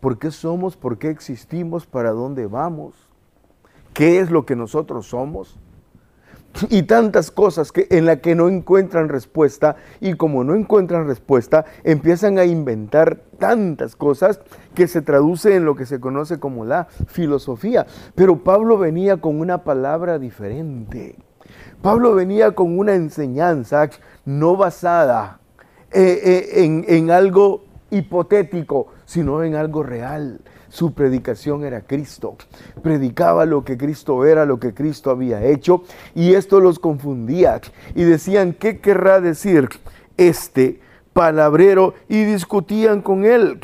¿Por 0.00 0.16
qué 0.18 0.30
somos? 0.30 0.76
¿Por 0.76 0.96
qué 0.98 1.10
existimos? 1.10 1.86
¿Para 1.86 2.12
dónde 2.12 2.46
vamos? 2.46 2.94
¿Qué 3.92 4.20
es 4.20 4.30
lo 4.30 4.46
que 4.46 4.54
nosotros 4.54 5.08
somos? 5.08 5.58
Y 6.70 6.84
tantas 6.84 7.30
cosas 7.30 7.72
que, 7.72 7.86
en 7.90 8.06
las 8.06 8.18
que 8.18 8.34
no 8.34 8.48
encuentran 8.48 9.08
respuesta 9.08 9.76
y 10.00 10.14
como 10.14 10.44
no 10.44 10.54
encuentran 10.54 11.06
respuesta 11.06 11.64
empiezan 11.82 12.38
a 12.38 12.44
inventar 12.44 13.20
tantas 13.38 13.96
cosas 13.96 14.40
que 14.74 14.86
se 14.86 15.02
traduce 15.02 15.56
en 15.56 15.64
lo 15.64 15.74
que 15.74 15.86
se 15.86 16.00
conoce 16.00 16.38
como 16.38 16.64
la 16.64 16.86
filosofía. 17.06 17.86
Pero 18.14 18.42
Pablo 18.42 18.78
venía 18.78 19.16
con 19.16 19.40
una 19.40 19.64
palabra 19.64 20.18
diferente. 20.18 21.16
Pablo 21.82 22.14
venía 22.14 22.52
con 22.52 22.78
una 22.78 22.94
enseñanza 22.94 23.90
no 24.24 24.56
basada 24.56 25.40
eh, 25.92 26.20
eh, 26.24 26.64
en, 26.64 26.84
en 26.88 27.10
algo 27.10 27.64
hipotético, 27.90 28.88
sino 29.04 29.42
en 29.42 29.54
algo 29.54 29.82
real. 29.82 30.40
Su 30.74 30.92
predicación 30.92 31.64
era 31.64 31.82
Cristo. 31.82 32.36
Predicaba 32.82 33.46
lo 33.46 33.64
que 33.64 33.78
Cristo 33.78 34.24
era, 34.24 34.44
lo 34.44 34.58
que 34.58 34.74
Cristo 34.74 35.12
había 35.12 35.40
hecho, 35.44 35.84
y 36.16 36.34
esto 36.34 36.58
los 36.58 36.80
confundía. 36.80 37.60
Y 37.94 38.02
decían, 38.02 38.52
¿qué 38.54 38.80
querrá 38.80 39.20
decir 39.20 39.68
este 40.16 40.80
palabrero? 41.12 41.94
Y 42.08 42.24
discutían 42.24 43.02
con 43.02 43.24
él. 43.24 43.60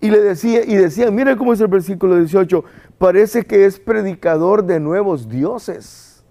Y 0.00 0.10
le 0.10 0.18
decía, 0.18 0.64
y 0.64 0.74
decían, 0.74 1.14
mire 1.14 1.36
cómo 1.36 1.52
es 1.52 1.60
el 1.60 1.68
versículo 1.68 2.16
18, 2.16 2.64
parece 2.98 3.44
que 3.44 3.64
es 3.64 3.78
predicador 3.78 4.64
de 4.64 4.80
nuevos 4.80 5.28
dioses. 5.28 6.24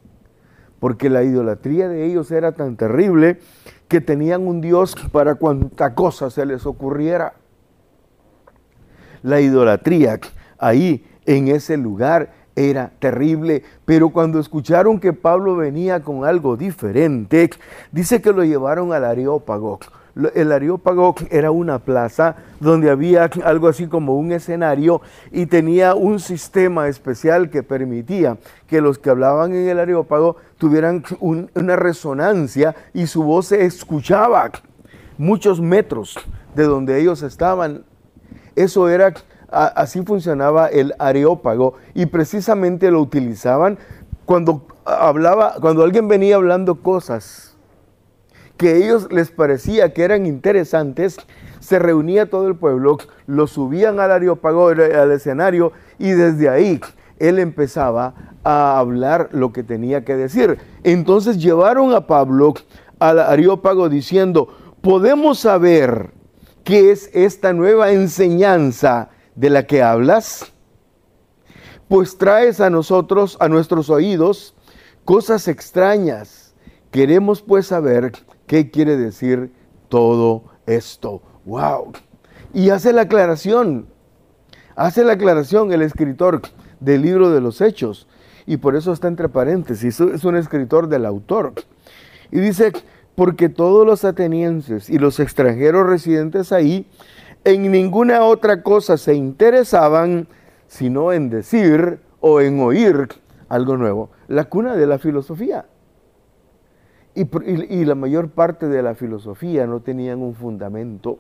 Porque 0.82 1.10
la 1.10 1.24
idolatría 1.24 1.88
de 1.88 2.06
ellos 2.06 2.30
era 2.32 2.52
tan 2.52 2.76
terrible 2.76 3.40
que 3.88 4.02
tenían 4.02 4.46
un 4.46 4.60
Dios 4.60 4.98
para 5.14 5.36
cuanta 5.36 5.96
cosa 5.96 6.30
se 6.30 6.46
les 6.46 6.66
ocurriera 6.66 7.36
la 9.24 9.42
idolatría 9.42 10.20
ahí 10.58 11.06
en 11.26 11.48
ese 11.48 11.78
lugar 11.78 12.32
era 12.56 12.92
terrible, 13.00 13.64
pero 13.86 14.10
cuando 14.10 14.40
escucharon 14.40 15.00
que 15.00 15.14
Pablo 15.14 15.56
venía 15.56 16.02
con 16.02 16.26
algo 16.26 16.58
diferente, 16.58 17.50
dice 17.92 18.22
que 18.22 18.34
lo 18.34 18.44
llevaron 18.44 18.92
al 18.92 19.06
Areópago. 19.06 19.80
El 20.34 20.52
Areópago 20.52 21.16
era 21.30 21.52
una 21.52 21.80
plaza 21.80 22.36
donde 22.60 22.90
había 22.90 23.30
algo 23.46 23.70
así 23.70 23.88
como 23.88 24.16
un 24.16 24.34
escenario 24.34 25.02
y 25.32 25.46
tenía 25.46 25.96
un 25.96 26.20
sistema 26.20 26.90
especial 26.90 27.50
que 27.50 27.64
permitía 27.64 28.38
que 28.68 28.82
los 28.82 28.98
que 28.98 29.12
hablaban 29.12 29.54
en 29.54 29.70
el 29.70 29.80
Areópago 29.80 30.36
tuvieran 30.58 31.04
una 31.22 31.76
resonancia 31.78 32.76
y 32.94 33.08
su 33.08 33.24
voz 33.24 33.48
se 33.48 33.64
escuchaba 33.64 34.52
muchos 35.18 35.62
metros 35.62 36.18
de 36.56 36.64
donde 36.64 37.00
ellos 37.00 37.22
estaban 37.22 37.86
eso 38.64 38.90
era, 38.90 39.14
así 39.50 40.04
funcionaba 40.04 40.68
el 40.68 40.94
areópago 41.00 41.76
y 41.94 42.06
precisamente 42.08 42.92
lo 42.92 43.02
utilizaban 43.02 43.78
cuando 44.26 44.68
hablaba, 44.86 45.56
cuando 45.60 45.84
alguien 45.84 46.08
venía 46.08 46.36
hablando 46.36 46.76
cosas 46.82 47.56
que 48.58 48.70
a 48.70 48.76
ellos 48.76 49.08
les 49.12 49.32
parecía 49.32 49.94
que 49.94 50.04
eran 50.04 50.26
interesantes, 50.26 51.18
se 51.62 51.80
reunía 51.80 52.30
todo 52.30 52.48
el 52.48 52.56
pueblo, 52.56 52.98
lo 53.26 53.48
subían 53.48 54.02
al 54.02 54.12
areópago, 54.12 54.68
al 54.68 55.12
escenario, 55.12 55.72
y 55.98 56.12
desde 56.12 56.50
ahí 56.50 56.82
él 57.20 57.40
empezaba 57.40 58.14
a 58.44 58.78
hablar 58.78 59.30
lo 59.32 59.54
que 59.54 59.64
tenía 59.64 60.04
que 60.04 60.16
decir. 60.16 60.58
Entonces 60.84 61.42
llevaron 61.42 61.94
a 61.94 62.06
Pablo 62.06 62.54
al 63.00 63.20
areópago 63.20 63.88
diciendo, 63.88 64.50
podemos 64.82 65.40
saber 65.40 66.12
¿Qué 66.70 66.92
es 66.92 67.10
esta 67.16 67.52
nueva 67.52 67.94
enseñanza 67.94 69.10
de 69.34 69.50
la 69.50 69.66
que 69.66 69.82
hablas? 69.82 70.54
Pues 71.88 72.20
traes 72.20 72.62
a 72.62 72.70
nosotros, 72.70 73.38
a 73.40 73.50
nuestros 73.50 73.90
oídos, 73.90 74.54
cosas 75.04 75.48
extrañas. 75.48 76.54
Queremos 76.92 77.42
pues 77.42 77.66
saber 77.66 78.12
qué 78.46 78.70
quiere 78.70 78.98
decir 78.98 79.52
todo 79.88 80.44
esto. 80.68 81.24
¡Wow! 81.44 81.94
Y 82.54 82.70
hace 82.70 82.94
la 82.94 83.02
aclaración, 83.02 83.88
hace 84.76 85.04
la 85.04 85.14
aclaración 85.14 85.74
el 85.74 85.82
escritor 85.82 86.44
del 86.80 87.02
libro 87.02 87.32
de 87.32 87.42
los 87.42 87.62
Hechos, 87.62 88.08
y 88.46 88.58
por 88.58 88.76
eso 88.76 88.94
está 88.94 89.08
entre 89.08 89.28
paréntesis, 89.28 90.00
es 90.00 90.24
un 90.24 90.36
escritor 90.36 90.88
del 90.88 91.08
autor. 91.08 91.52
Y 92.30 92.40
dice, 92.40 92.74
porque 93.20 93.50
todos 93.50 93.86
los 93.86 94.06
atenienses 94.06 94.90
y 94.90 94.98
los 94.98 95.20
extranjeros 95.20 95.86
residentes 95.86 96.54
ahí 96.54 96.90
en 97.44 97.70
ninguna 97.70 98.24
otra 98.24 98.64
cosa 98.64 98.96
se 98.96 99.14
interesaban 99.14 100.30
sino 100.68 101.12
en 101.12 101.30
decir 101.30 102.00
o 102.22 102.40
en 102.40 102.62
oír 102.62 103.10
algo 103.50 103.76
nuevo. 103.76 104.10
La 104.30 104.46
cuna 104.46 104.78
de 104.78 104.88
la 104.88 105.00
filosofía. 105.00 105.66
Y, 107.14 107.84
la 107.84 107.96
mayor 107.96 108.30
parte 108.30 108.70
de 108.70 108.82
la 108.82 108.96
filosofía 108.96 109.68
no 109.68 109.82
tenían 109.82 110.22
un 110.22 110.34
fundamento, 110.34 111.20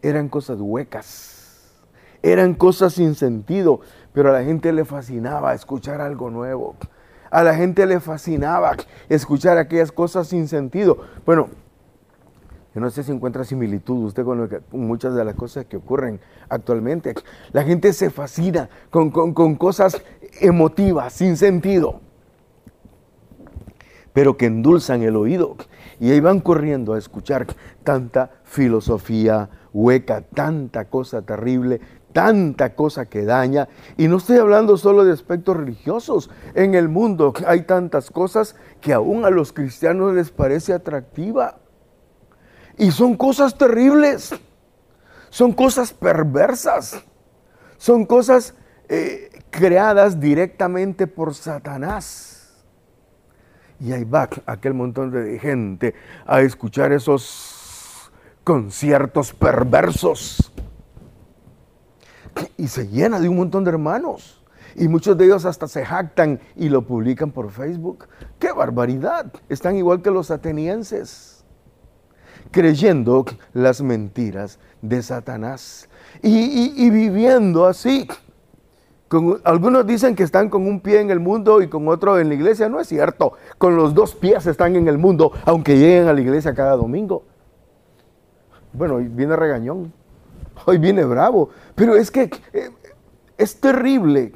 eran 0.00 0.30
cosas 0.30 0.56
huecas, 0.58 1.84
eran 2.22 2.54
cosas 2.54 2.94
sin 2.94 3.14
sentido, 3.14 3.80
pero 4.14 4.30
a 4.30 4.32
la 4.32 4.42
gente 4.42 4.72
le 4.72 4.86
fascinaba 4.86 5.52
escuchar 5.52 6.00
algo 6.00 6.30
nuevo. 6.30 6.76
A 7.30 7.42
la 7.42 7.54
gente 7.54 7.86
le 7.86 8.00
fascinaba 8.00 8.76
escuchar 9.08 9.58
aquellas 9.58 9.92
cosas 9.92 10.28
sin 10.28 10.48
sentido. 10.48 10.98
Bueno, 11.24 11.48
yo 12.74 12.80
no 12.80 12.90
sé 12.90 13.02
si 13.02 13.10
encuentra 13.10 13.42
similitud 13.44 14.04
usted 14.04 14.24
con, 14.24 14.48
muchas 14.72 15.14
de 15.14 15.24
las 15.24 15.34
cosas 15.34 15.64
que 15.64 15.78
ocurren 15.78 16.20
actualmente. 16.48 17.14
La 17.52 17.64
gente 17.64 17.92
se 17.92 18.10
fascina 18.10 18.68
con, 18.90 19.10
con 19.10 19.54
cosas 19.54 20.02
emotivas, 20.40 21.12
sin 21.14 21.36
sentido, 21.36 22.00
pero 24.12 24.36
que 24.36 24.46
endulzan 24.46 25.02
el 25.02 25.16
oído. 25.16 25.56
Y 26.00 26.10
ahí 26.10 26.20
van 26.20 26.40
corriendo 26.40 26.92
a 26.92 26.98
escuchar 26.98 27.46
tanta 27.82 28.30
filosofía 28.44 29.48
hueca, 29.72 30.22
tanta 30.22 30.86
cosa 30.86 31.22
terrible, 31.22 31.80
tanta 32.16 32.74
cosa 32.74 33.04
que 33.04 33.26
daña. 33.26 33.68
Y 33.98 34.08
no 34.08 34.16
estoy 34.16 34.38
hablando 34.38 34.78
solo 34.78 35.04
de 35.04 35.12
aspectos 35.12 35.54
religiosos. 35.54 36.30
En 36.54 36.74
el 36.74 36.88
mundo 36.88 37.34
hay 37.46 37.64
tantas 37.64 38.10
cosas 38.10 38.56
que 38.80 38.94
aún 38.94 39.26
a 39.26 39.30
los 39.30 39.52
cristianos 39.52 40.14
les 40.14 40.30
parece 40.30 40.72
atractiva. 40.72 41.58
Y 42.78 42.90
son 42.90 43.18
cosas 43.18 43.58
terribles. 43.58 44.34
Son 45.28 45.52
cosas 45.52 45.92
perversas. 45.92 47.04
Son 47.76 48.06
cosas 48.06 48.54
eh, 48.88 49.28
creadas 49.50 50.18
directamente 50.18 51.06
por 51.06 51.34
Satanás. 51.34 52.64
Y 53.78 53.92
ahí 53.92 54.04
va 54.04 54.30
aquel 54.46 54.72
montón 54.72 55.10
de 55.10 55.38
gente 55.38 55.94
a 56.24 56.40
escuchar 56.40 56.92
esos 56.92 58.10
conciertos 58.42 59.34
perversos 59.34 60.50
y 62.56 62.68
se 62.68 62.88
llena 62.88 63.20
de 63.20 63.28
un 63.28 63.36
montón 63.36 63.64
de 63.64 63.70
hermanos. 63.70 64.42
Y 64.74 64.88
muchos 64.88 65.16
de 65.16 65.24
ellos 65.24 65.44
hasta 65.44 65.68
se 65.68 65.84
jactan 65.84 66.40
y 66.54 66.68
lo 66.68 66.82
publican 66.82 67.30
por 67.30 67.50
Facebook. 67.50 68.08
¡Qué 68.38 68.52
barbaridad! 68.52 69.32
Están 69.48 69.76
igual 69.76 70.02
que 70.02 70.10
los 70.10 70.30
atenienses, 70.30 71.44
creyendo 72.50 73.24
las 73.54 73.80
mentiras 73.80 74.58
de 74.82 75.02
Satanás 75.02 75.88
y, 76.22 76.90
viviendo 76.90 77.64
así. 77.64 78.06
algunos 79.44 79.86
dicen 79.86 80.14
que 80.14 80.24
están 80.24 80.50
con 80.50 80.66
un 80.66 80.80
pie 80.80 81.00
en 81.00 81.10
el 81.10 81.20
mundo 81.20 81.62
y 81.62 81.68
con 81.68 81.88
otro 81.88 82.18
en 82.18 82.28
la 82.28 82.34
iglesia. 82.34 82.68
No 82.68 82.78
es 82.78 82.88
cierto. 82.88 83.32
Con 83.56 83.76
los 83.76 83.94
dos 83.94 84.14
pies 84.14 84.46
están 84.46 84.76
en 84.76 84.88
el 84.88 84.98
mundo, 84.98 85.32
aunque 85.46 85.78
lleguen 85.78 86.08
a 86.08 86.12
la 86.12 86.20
iglesia 86.20 86.54
cada 86.54 86.76
domingo. 86.76 87.24
Bueno, 88.74 88.96
viene 88.98 89.36
regañón 89.36 89.92
hoy 90.64 90.78
viene 90.78 91.04
bravo. 91.04 91.50
Pero 91.74 91.94
es 91.96 92.10
que 92.10 92.30
eh, 92.52 92.70
es 93.36 93.60
terrible 93.60 94.32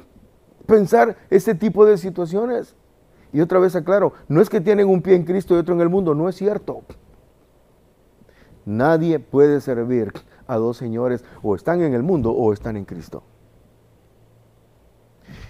pensar 0.65 1.17
este 1.29 1.55
tipo 1.55 1.85
de 1.85 1.97
situaciones. 1.97 2.75
Y 3.33 3.39
otra 3.41 3.59
vez 3.59 3.75
aclaro, 3.75 4.13
no 4.27 4.41
es 4.41 4.49
que 4.49 4.59
tienen 4.59 4.89
un 4.89 5.01
pie 5.01 5.15
en 5.15 5.23
Cristo 5.23 5.55
y 5.55 5.57
otro 5.57 5.73
en 5.73 5.81
el 5.81 5.89
mundo, 5.89 6.13
no 6.13 6.27
es 6.27 6.35
cierto. 6.35 6.83
Nadie 8.65 9.19
puede 9.19 9.61
servir 9.61 10.11
a 10.47 10.57
dos 10.57 10.77
señores, 10.77 11.23
o 11.41 11.55
están 11.55 11.81
en 11.81 11.93
el 11.93 12.03
mundo 12.03 12.31
o 12.31 12.51
están 12.51 12.75
en 12.75 12.83
Cristo. 12.83 13.23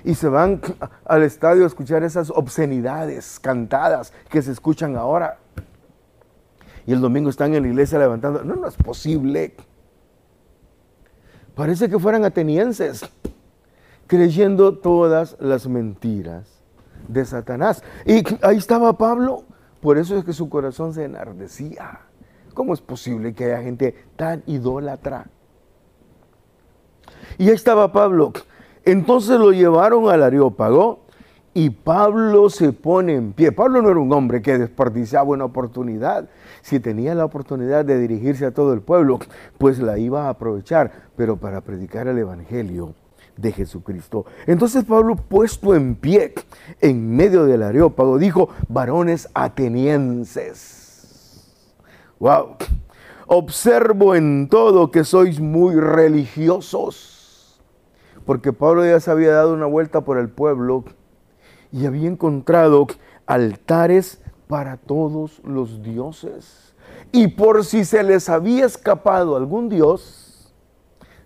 Y 0.04 0.14
se 0.14 0.30
van 0.30 0.62
al 1.06 1.24
estadio 1.24 1.64
a 1.64 1.68
escuchar 1.68 2.04
esas 2.04 2.30
obscenidades 2.30 3.40
cantadas 3.40 4.14
que 4.30 4.42
se 4.44 4.52
escuchan 4.52 4.96
ahora. 4.96 5.40
Y 6.86 6.94
el 6.94 7.02
domingo 7.02 7.30
están 7.30 7.54
en 7.54 7.64
la 7.64 7.70
iglesia 7.70 7.98
levantando. 8.00 8.44
No, 8.44 8.56
no 8.56 8.68
es 8.68 8.76
posible. 8.76 9.56
Parece 11.56 11.90
que 11.90 12.00
fueran 12.00 12.26
atenienses, 12.26 13.06
creyendo 14.08 14.78
todas 14.78 15.38
las 15.40 15.68
mentiras 15.68 16.62
de 17.08 17.26
Satanás. 17.26 17.84
Y 18.06 18.24
ahí 18.46 18.58
estaba 18.58 18.98
Pablo, 18.98 19.44
por 19.82 19.98
eso 19.98 20.18
es 20.18 20.24
que 20.24 20.34
su 20.34 20.50
corazón 20.50 20.94
se 20.94 21.06
enardecía. 21.06 22.02
¿Cómo 22.54 22.74
es 22.74 22.82
posible 22.82 23.34
que 23.34 23.46
haya 23.46 23.62
gente 23.62 23.96
tan 24.16 24.44
idólatra? 24.46 25.28
Y 27.38 27.48
ahí 27.50 27.56
estaba 27.56 27.92
Pablo. 27.92 28.34
Entonces 28.84 29.40
lo 29.40 29.52
llevaron 29.52 30.10
al 30.10 30.24
Areópago 30.24 31.06
Y 31.54 31.70
Pablo 31.70 32.50
se 32.50 32.72
pone 32.72 33.16
en 33.16 33.34
pie. 33.34 33.52
Pablo 33.52 33.82
no 33.82 33.90
era 33.90 34.00
un 34.00 34.14
hombre 34.14 34.42
que 34.42 34.58
desperdiciaba 34.58 35.30
una 35.30 35.46
oportunidad. 35.46 36.30
Si 36.62 36.80
tenía 36.80 37.14
la 37.14 37.26
oportunidad 37.26 37.84
de 37.84 38.00
dirigirse 38.00 38.46
a 38.46 38.52
todo 38.52 38.72
el 38.74 38.82
pueblo, 38.82 39.20
pues 39.58 39.80
la 39.80 39.98
iba 39.98 40.28
a 40.28 40.30
aprovechar, 40.30 41.10
pero 41.18 41.36
para 41.36 41.60
predicar 41.60 42.08
el 42.08 42.18
Evangelio 42.18 42.94
de 43.36 43.52
Jesucristo. 43.52 44.26
Entonces 44.48 44.86
Pablo, 44.86 45.18
puesto 45.18 45.76
en 45.76 45.96
pie 45.96 46.34
en 46.80 47.14
medio 47.16 47.46
del 47.46 47.64
areópago, 47.64 48.18
dijo, 48.18 48.48
varones 48.70 49.28
atenienses. 49.34 50.82
Wow. 52.20 52.56
Observo 53.28 54.16
en 54.16 54.48
todo 54.48 54.92
que 54.92 55.04
sois 55.04 55.42
muy 55.42 55.76
religiosos. 55.76 57.60
Porque 58.26 58.54
Pablo 58.54 58.86
ya 58.86 59.02
se 59.02 59.12
había 59.12 59.32
dado 59.32 59.54
una 59.54 59.66
vuelta 59.66 60.02
por 60.02 60.18
el 60.18 60.30
pueblo 60.30 60.86
y 61.72 61.86
había 61.86 62.08
encontrado 62.08 62.88
altares 63.26 64.22
para 64.48 64.78
todos 64.78 65.42
los 65.44 65.82
dioses. 65.82 66.74
Y 67.12 67.28
por 67.28 67.64
si 67.66 67.86
se 67.86 68.04
les 68.04 68.30
había 68.30 68.66
escapado 68.66 69.36
algún 69.36 69.70
dios, 69.70 70.54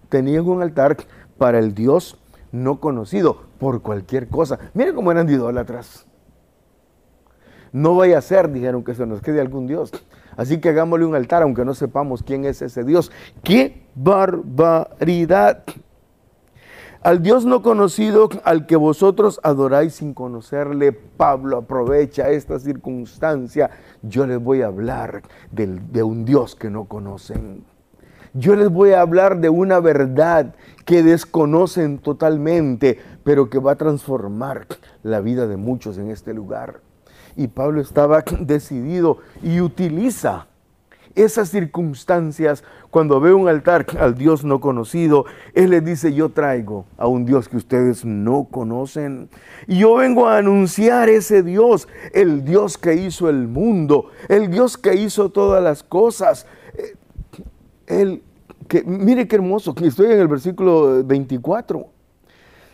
tenían 0.10 0.48
un 0.48 0.62
altar 0.62 0.98
para 1.38 1.60
el 1.60 1.74
dios 1.74 2.18
no 2.52 2.80
conocido, 2.80 3.46
por 3.60 3.82
cualquier 3.82 4.28
cosa. 4.28 4.60
Miren 4.74 4.96
cómo 4.96 5.12
eran 5.12 5.28
de 5.28 5.34
idólatras. 5.34 6.06
No 7.72 7.96
vaya 7.96 8.18
a 8.18 8.22
ser, 8.22 8.52
dijeron, 8.52 8.84
que 8.84 8.96
se 8.96 9.06
nos 9.06 9.22
quede 9.22 9.42
algún 9.42 9.68
dios. 9.68 9.92
Así 10.38 10.60
que 10.60 10.70
hagámosle 10.70 11.06
un 11.06 11.16
altar, 11.16 11.44
aunque 11.44 11.66
no 11.66 11.74
sepamos 11.74 12.24
quién 12.24 12.46
es 12.46 12.62
ese 12.62 12.84
Dios. 12.84 13.12
¡Qué 13.44 13.86
barbaridad! 13.96 15.64
Al 17.06 17.22
Dios 17.22 17.46
no 17.46 17.62
conocido, 17.62 18.30
al 18.46 18.66
que 18.66 18.76
vosotros 18.76 19.40
adoráis 19.44 19.94
sin 19.94 20.16
conocerle, 20.16 20.92
Pablo 20.92 21.58
aprovecha 21.58 22.32
esta 22.32 22.58
circunstancia. 22.58 23.70
Yo 24.02 24.26
les 24.26 24.42
voy 24.42 24.64
a 24.64 24.66
hablar 24.66 25.22
de 25.52 26.02
un 26.02 26.26
Dios 26.26 26.56
que 26.56 26.72
no 26.72 26.86
conocen. 26.86 27.64
Yo 28.34 28.56
les 28.56 28.72
voy 28.72 28.94
a 28.94 29.02
hablar 29.02 29.40
de 29.40 29.50
una 29.50 29.80
verdad 29.80 30.56
que 30.84 31.04
desconocen 31.04 32.00
totalmente, 32.00 32.98
pero 33.24 33.52
que 33.52 33.60
va 33.60 33.74
a 33.74 33.78
transformar 33.78 34.66
la 35.04 35.22
vida 35.22 35.46
de 35.46 35.58
muchos 35.58 36.00
en 36.00 36.10
este 36.10 36.34
lugar. 36.34 36.80
Y 37.36 37.50
Pablo 37.50 37.82
estaba 37.82 38.24
decidido 38.40 39.20
y 39.44 39.62
utiliza 39.62 40.48
esas 41.16 41.50
circunstancias, 41.50 42.64
cuando 42.92 43.20
ve 43.20 43.34
un 43.34 43.48
altar 43.48 43.86
al 44.00 44.16
Dios 44.16 44.44
no 44.44 44.60
conocido, 44.60 45.26
Él 45.54 45.72
le 45.72 45.82
dice, 45.82 46.14
yo 46.14 46.30
traigo 46.30 46.86
a 46.98 47.08
un 47.08 47.26
Dios 47.26 47.50
que 47.50 47.58
ustedes 47.58 48.06
no 48.06 48.48
conocen. 48.52 49.30
Y 49.68 49.80
yo 49.80 49.96
vengo 49.96 50.28
a 50.28 50.38
anunciar 50.38 51.10
ese 51.10 51.42
Dios, 51.42 51.88
el 52.14 52.44
Dios 52.44 52.78
que 52.78 52.96
hizo 52.96 53.30
el 53.30 53.48
mundo, 53.48 54.10
el 54.28 54.52
Dios 54.52 54.78
que 54.78 54.96
hizo 54.96 55.30
todas 55.30 55.64
las 55.64 55.84
cosas. 55.84 56.46
El 57.88 58.22
que, 58.68 58.84
mire 58.84 59.28
qué 59.28 59.36
hermoso, 59.36 59.74
que 59.74 59.88
estoy 59.88 60.08
en 60.08 60.20
el 60.20 60.28
versículo 60.28 61.04
24. 61.04 61.88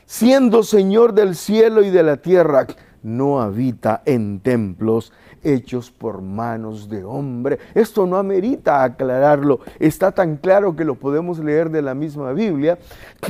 Siendo 0.06 0.63
Señor 0.63 1.13
del 1.13 1.36
cielo 1.36 1.84
y 1.84 1.89
de 1.89 2.04
la 2.04 2.17
tierra, 2.17 2.67
no 3.04 3.41
habita 3.41 4.01
en 4.06 4.39
templos 4.39 5.12
hechos 5.43 5.91
por 5.91 6.21
manos 6.21 6.89
de 6.89 7.04
hombre. 7.04 7.60
Esto 7.73 8.06
no 8.06 8.17
amerita 8.17 8.84
aclararlo. 8.84 9.60
Está 9.80 10.12
tan 10.12 10.38
claro 10.38 10.75
que 10.75 10.86
lo 10.86 10.95
podemos 10.95 11.39
leer 11.39 11.69
de 11.69 11.82
la 11.82 11.93
misma 11.93 12.34
Biblia 12.34 12.77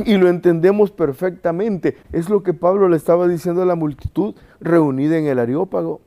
y 0.05 0.17
lo 0.17 0.29
entendemos 0.29 0.91
perfectamente. 0.91 1.97
Es 2.11 2.29
lo 2.29 2.43
que 2.43 2.53
Pablo 2.53 2.89
le 2.89 2.97
estaba 2.97 3.27
diciendo 3.27 3.61
a 3.61 3.65
la 3.65 3.75
multitud 3.75 4.35
reunida 4.59 5.17
en 5.17 5.27
el 5.27 5.39
Areópago. 5.39 6.01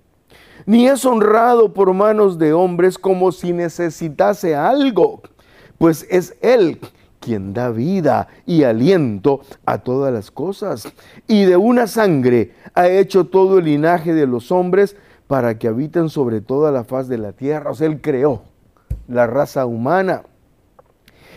Ni 0.66 0.86
es 0.86 1.04
honrado 1.04 1.74
por 1.74 1.92
manos 1.92 2.38
de 2.38 2.52
hombres 2.52 2.96
como 2.98 3.32
si 3.32 3.52
necesitase 3.52 4.54
algo, 4.54 5.22
pues 5.78 6.06
es 6.08 6.36
Él 6.40 6.78
quien 7.24 7.54
da 7.54 7.70
vida 7.70 8.28
y 8.44 8.64
aliento 8.64 9.40
a 9.64 9.78
todas 9.78 10.12
las 10.12 10.30
cosas. 10.30 10.86
Y 11.26 11.44
de 11.44 11.56
una 11.56 11.86
sangre 11.86 12.52
ha 12.74 12.88
hecho 12.88 13.26
todo 13.26 13.58
el 13.58 13.64
linaje 13.64 14.12
de 14.12 14.26
los 14.26 14.52
hombres 14.52 14.96
para 15.26 15.58
que 15.58 15.68
habiten 15.68 16.08
sobre 16.08 16.40
toda 16.40 16.70
la 16.70 16.84
faz 16.84 17.08
de 17.08 17.18
la 17.18 17.32
tierra. 17.32 17.70
O 17.70 17.74
sea, 17.74 17.86
Él 17.86 18.00
creó 18.00 18.42
la 19.08 19.26
raza 19.26 19.66
humana 19.66 20.22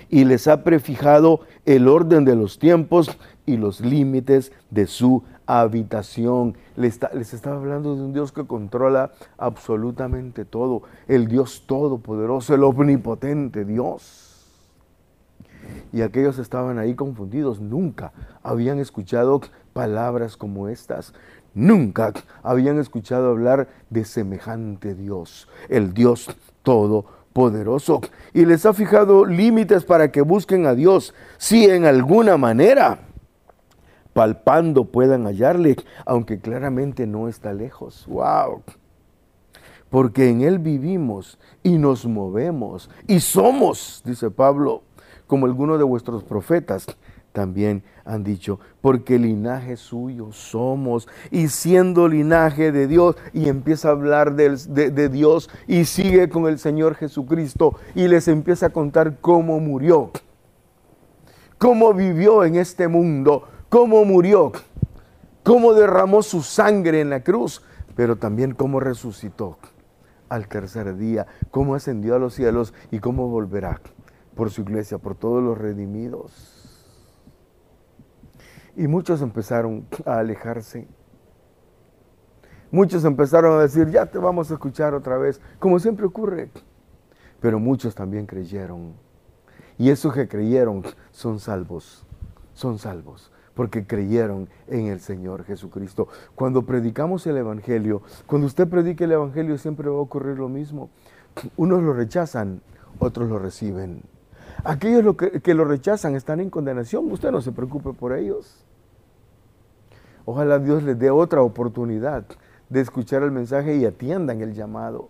y 0.09 0.25
les 0.25 0.47
ha 0.47 0.63
prefijado 0.63 1.41
el 1.65 1.87
orden 1.87 2.25
de 2.25 2.35
los 2.35 2.59
tiempos 2.59 3.17
y 3.45 3.57
los 3.57 3.81
límites 3.81 4.51
de 4.69 4.87
su 4.87 5.23
habitación. 5.45 6.57
Les, 6.75 6.99
les, 7.13 7.33
estaba 7.33 7.57
hablando 7.57 7.95
de 7.95 8.01
un 8.03 8.13
Dios 8.13 8.31
que 8.31 8.45
controla 8.45 9.11
absolutamente 9.37 10.45
todo, 10.45 10.83
el 11.07 11.27
Dios 11.27 11.63
todopoderoso, 11.65 12.53
el 12.53 12.63
omnipotente 12.63 13.65
Dios. 13.65 14.23
Y 15.91 16.01
aquellos 16.01 16.39
estaban 16.39 16.79
ahí 16.79 16.95
confundidos, 16.95 17.59
nunca 17.59 18.13
habían 18.43 18.79
escuchado 18.79 19.41
palabras 19.73 20.37
como 20.37 20.69
estas. 20.69 21.13
Nunca 21.53 22.13
habían 22.43 22.79
escuchado 22.79 23.31
hablar 23.31 23.67
de 23.89 24.05
semejante 24.05 24.95
Dios, 24.95 25.47
el 25.69 25.93
Dios 25.93 26.29
Todopoderoso. 26.63 28.01
Y 28.33 28.45
les 28.45 28.65
ha 28.65 28.73
fijado 28.73 29.25
límites 29.25 29.85
para 29.85 30.11
que 30.11 30.21
busquen 30.21 30.65
a 30.65 30.75
Dios, 30.75 31.13
si 31.37 31.65
en 31.65 31.85
alguna 31.85 32.37
manera, 32.37 32.99
palpando, 34.13 34.85
puedan 34.85 35.25
hallarle, 35.25 35.75
aunque 36.05 36.39
claramente 36.39 37.07
no 37.07 37.27
está 37.27 37.53
lejos. 37.53 38.05
¡Wow! 38.07 38.63
Porque 39.89 40.29
en 40.29 40.41
Él 40.41 40.59
vivimos 40.59 41.39
y 41.63 41.77
nos 41.77 42.05
movemos 42.05 42.89
y 43.07 43.19
somos, 43.19 44.01
dice 44.05 44.29
Pablo, 44.29 44.83
como 45.27 45.45
algunos 45.45 45.77
de 45.77 45.83
vuestros 45.83 46.23
profetas 46.23 46.87
también 47.37 47.83
han 48.03 48.23
dicho, 48.23 48.59
porque 48.81 49.19
linaje 49.19 49.77
suyo 49.77 50.31
somos, 50.31 51.07
y 51.29 51.49
siendo 51.49 52.07
linaje 52.07 52.71
de 52.71 52.87
Dios, 52.87 53.15
y 53.31 53.47
empieza 53.47 53.89
a 53.89 53.91
hablar 53.91 54.33
de, 54.33 54.57
de, 54.89 55.07
Dios, 55.09 55.47
y 55.67 55.85
sigue 55.85 56.29
con 56.29 56.47
el 56.47 56.57
Señor 56.57 56.95
Jesucristo, 56.95 57.75
y 57.93 58.07
les 58.07 58.27
empieza 58.27 58.65
a 58.65 58.69
contar 58.71 59.19
cómo 59.21 59.59
murió, 59.59 60.09
cómo 61.59 61.93
vivió 61.93 62.43
en 62.43 62.55
este 62.55 62.87
mundo, 62.87 63.43
cómo 63.69 64.03
murió, 64.03 64.51
cómo 65.43 65.75
derramó 65.75 66.23
su 66.23 66.41
sangre 66.41 67.01
en 67.01 67.11
la 67.11 67.21
cruz, 67.21 67.61
pero 67.95 68.15
también 68.15 68.55
cómo 68.55 68.79
resucitó 68.79 69.59
al 70.27 70.47
tercer 70.47 70.97
día, 70.97 71.27
cómo 71.51 71.75
ascendió 71.75 72.15
a 72.15 72.19
los 72.19 72.33
cielos 72.33 72.73
y 72.89 72.97
cómo 72.97 73.27
volverá 73.27 73.79
por 74.33 74.49
su 74.49 74.61
iglesia, 74.61 74.97
por 74.97 75.13
todos 75.13 75.43
los 75.43 75.55
redimidos. 75.55 76.56
Y 78.77 78.87
muchos 78.87 79.23
empezaron 79.23 79.87
a 80.05 80.19
alejarse. 80.19 80.87
Muchos 82.69 83.03
empezaron 83.05 83.57
a 83.57 83.63
decir, 83.63 83.89
ya 83.89 84.05
te 84.05 84.19
vamos 84.19 84.51
a 84.51 84.53
escuchar 84.53 84.93
otra 84.93 85.17
vez, 85.17 85.41
como 85.57 85.79
siempre 85.79 86.05
ocurre. 86.05 86.51
Pero 87.39 87.59
muchos 87.59 87.95
también 87.95 88.27
creyeron. 88.27 88.93
Y 89.79 89.89
esos 89.89 90.13
que 90.13 90.27
creyeron 90.27 90.83
son 91.09 91.39
salvos, 91.39 92.05
son 92.53 92.77
salvos, 92.77 93.31
porque 93.55 93.87
creyeron 93.87 94.47
en 94.67 94.85
el 94.85 94.99
Señor 94.99 95.43
Jesucristo. 95.43 96.07
Cuando 96.35 96.61
predicamos 96.63 97.25
el 97.25 97.37
Evangelio, 97.37 98.03
cuando 98.27 98.45
usted 98.45 98.67
predique 98.67 99.05
el 99.05 99.13
Evangelio 99.13 99.57
siempre 99.57 99.89
va 99.89 99.97
a 99.97 100.01
ocurrir 100.01 100.37
lo 100.37 100.49
mismo. 100.49 100.91
Unos 101.55 101.81
lo 101.81 101.93
rechazan, 101.93 102.61
otros 102.99 103.27
lo 103.27 103.39
reciben. 103.39 104.03
Aquellos 104.63 105.15
que, 105.15 105.53
lo 105.55 105.65
rechazan 105.65 106.15
están 106.15 106.41
en 106.41 106.51
condenación, 106.51 107.11
usted 107.11 107.31
no 107.31 107.41
se 107.41 107.51
preocupe 107.51 107.93
por 107.93 108.13
ellos. 108.13 108.66
Ojalá 110.29 110.59
Dios 110.59 110.83
les 110.83 110.99
dé 110.99 111.09
otra 111.09 111.41
oportunidad 111.41 112.25
de 112.67 112.81
escuchar 112.81 113.23
el 113.23 113.31
mensaje 113.31 113.77
y 113.77 113.85
atiendan 113.85 114.41
el 114.41 114.53
llamado. 114.53 115.07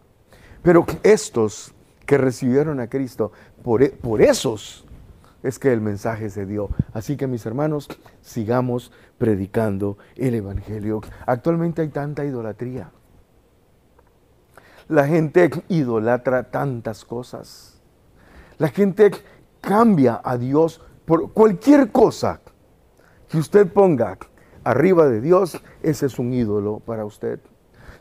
Pero 0.62 0.86
estos 1.02 1.74
que 2.06 2.20
recibieron 2.20 2.80
a 2.80 2.88
Cristo, 2.88 3.32
por, 3.64 3.82
e, 3.82 3.90
por 3.90 4.22
esos 4.22 4.86
es 5.42 5.58
que 5.58 5.74
el 5.74 5.82
mensaje 5.82 6.30
se 6.30 6.46
dio. 6.46 6.70
Así 6.94 7.18
que 7.18 7.26
mis 7.26 7.48
hermanos, 7.48 7.88
sigamos 8.22 8.92
predicando 9.18 9.98
el 10.16 10.36
Evangelio. 10.36 11.02
Actualmente 11.26 11.82
hay 11.82 11.90
tanta 11.90 12.24
idolatría. 12.24 12.92
La 14.88 15.08
gente 15.08 15.50
idolatra 15.68 16.44
tantas 16.52 17.04
cosas. 17.04 17.82
La 18.60 18.68
gente 18.68 19.10
cambia 19.62 20.22
a 20.24 20.38
Dios 20.38 20.80
por 21.06 21.34
cualquier 21.34 21.92
cosa 21.92 22.40
que 23.28 23.40
usted 23.40 23.66
ponga 23.66 24.16
arriba 24.70 25.08
de 25.08 25.22
Dios, 25.22 25.62
ese 25.84 26.06
es 26.06 26.20
un 26.20 26.34
ídolo 26.34 26.80
para 26.80 27.06
usted. 27.06 27.40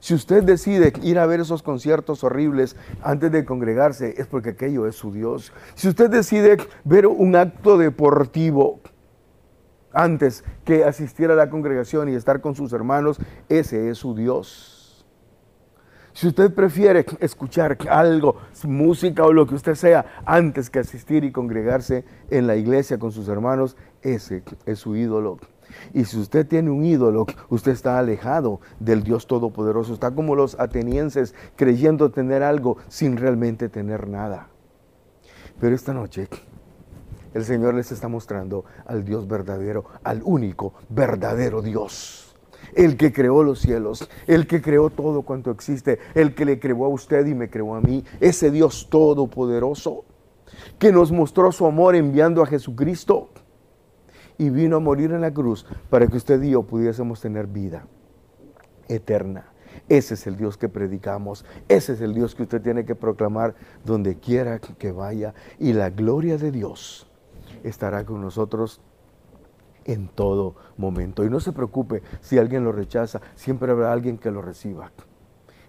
Si 0.01 0.15
usted 0.15 0.43
decide 0.43 0.93
ir 1.03 1.19
a 1.19 1.27
ver 1.27 1.41
esos 1.41 1.63
conciertos 1.63 2.23
horribles 2.23 2.77
antes 3.03 3.33
de 3.33 3.45
congregarse, 3.45 4.15
es 4.19 4.27
porque 4.27 4.51
aquello 4.51 4.87
es 4.87 4.97
su 4.97 5.13
Dios. 5.13 5.53
Si 5.75 5.89
usted 5.89 6.11
decide 6.11 6.59
ver 6.85 7.07
un 7.07 7.35
acto 7.35 7.79
deportivo 7.79 8.81
antes 9.97 10.45
que 10.65 10.85
asistir 10.85 11.31
a 11.31 11.35
la 11.35 11.49
congregación 11.49 12.09
y 12.09 12.15
estar 12.15 12.41
con 12.41 12.55
sus 12.55 12.73
hermanos. 12.73 13.19
Ese 13.49 13.89
es 13.89 13.99
su 13.99 14.15
Dios. 14.15 15.07
Si 16.13 16.29
usted 16.29 16.55
prefiere 16.55 17.05
escuchar 17.21 17.77
algo, 17.91 18.37
música 18.65 19.25
o 19.25 19.33
lo 19.33 19.47
que 19.47 19.55
usted 19.55 19.75
sea, 19.75 20.23
antes 20.25 20.71
que 20.71 20.79
asistir 20.79 21.25
y 21.25 21.33
congregarse 21.33 22.05
en 22.31 22.47
la 22.47 22.57
iglesia 22.57 22.99
con 22.99 23.13
sus 23.13 23.29
hermanos, 23.29 23.77
ese 24.03 24.43
es 24.65 24.79
su 24.79 24.97
ídolo. 24.97 25.39
Y 25.95 26.05
si 26.05 26.19
usted 26.19 26.47
tiene 26.47 26.71
un 26.71 26.85
ídolo, 26.85 27.27
usted 27.49 27.73
está 27.73 27.99
alejado 27.99 28.61
del 28.81 29.03
Dios 29.03 29.27
Todopoderoso. 29.27 29.95
Está 29.95 30.11
como 30.11 30.35
los 30.35 30.59
atenienses 30.59 31.35
creyendo 31.57 32.11
tener 32.11 32.43
algo 32.43 32.79
sin 32.89 33.17
realmente 33.17 33.69
tener 33.69 34.09
nada. 34.09 34.49
Pero 35.61 35.75
esta 35.75 35.93
noche 35.93 36.29
el 37.35 37.45
Señor 37.45 37.75
les 37.75 37.93
está 37.93 38.09
mostrando 38.09 38.65
al 38.87 39.05
Dios 39.05 39.29
verdadero, 39.29 39.85
al 40.05 40.23
único 40.25 40.73
verdadero 40.89 41.61
Dios. 41.61 42.35
El 42.75 42.97
que 42.97 43.13
creó 43.13 43.43
los 43.43 43.61
cielos, 43.61 44.09
el 44.27 44.47
que 44.47 44.63
creó 44.63 44.91
todo 44.91 45.23
cuanto 45.23 45.51
existe, 45.51 45.99
el 46.15 46.35
que 46.35 46.47
le 46.47 46.59
creó 46.59 46.87
a 46.87 46.89
usted 46.89 47.27
y 47.27 47.35
me 47.35 47.51
creó 47.51 47.75
a 47.75 47.81
mí, 47.81 48.05
ese 48.21 48.51
Dios 48.51 48.89
todopoderoso 48.91 50.05
que 50.79 50.93
nos 50.93 51.13
mostró 51.13 51.53
su 51.53 51.67
amor 51.67 51.95
enviando 51.95 52.43
a 52.43 52.47
Jesucristo 52.47 53.29
y 54.39 54.51
vino 54.51 54.77
a 54.77 54.81
morir 54.81 55.13
en 55.13 55.21
la 55.21 55.33
cruz 55.33 55.67
para 55.91 56.07
que 56.07 56.17
usted 56.17 56.43
y 56.43 56.51
yo 56.51 56.63
pudiésemos 56.63 57.21
tener 57.21 57.47
vida 57.47 57.87
eterna. 58.89 59.53
Ese 59.89 60.15
es 60.15 60.27
el 60.27 60.37
Dios 60.37 60.57
que 60.57 60.69
predicamos, 60.69 61.45
ese 61.69 61.93
es 61.93 62.01
el 62.01 62.15
Dios 62.15 62.35
que 62.35 62.43
usted 62.43 62.63
tiene 62.63 62.85
que 62.85 62.95
proclamar 62.95 63.55
donde 63.85 64.17
quiera 64.19 64.59
que 64.59 64.93
vaya 64.93 65.35
y 65.59 65.73
la 65.73 65.91
gloria 65.91 66.39
de 66.39 66.51
Dios 66.51 67.07
estará 67.63 68.05
con 68.05 68.21
nosotros 68.21 68.81
en 69.85 70.09
todo 70.09 70.57
momento. 70.77 71.25
Y 71.25 71.31
no 71.31 71.41
se 71.41 71.53
preocupe 71.53 72.03
si 72.21 72.39
alguien 72.39 72.65
lo 72.65 72.73
rechaza, 72.73 73.21
siempre 73.35 73.71
habrá 73.71 73.93
alguien 73.93 74.19
que 74.19 74.31
lo 74.31 74.43
reciba. 74.43 74.91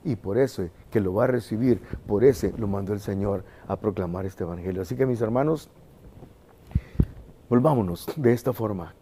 Y 0.04 0.16
por 0.16 0.38
eso 0.38 0.68
que 0.90 1.02
lo 1.02 1.14
va 1.14 1.26
a 1.26 1.28
recibir, 1.28 1.82
por 2.08 2.24
ese 2.24 2.54
lo 2.58 2.68
mandó 2.68 2.94
el 2.94 3.00
Señor 3.00 3.44
a 3.68 3.76
proclamar 3.78 4.26
este 4.26 4.44
Evangelio. 4.44 4.82
Así 4.82 4.96
que 4.96 5.06
mis 5.06 5.22
hermanos, 5.22 5.70
volvámonos 7.50 8.08
de 8.16 8.34
esta 8.34 8.54
forma. 8.54 8.94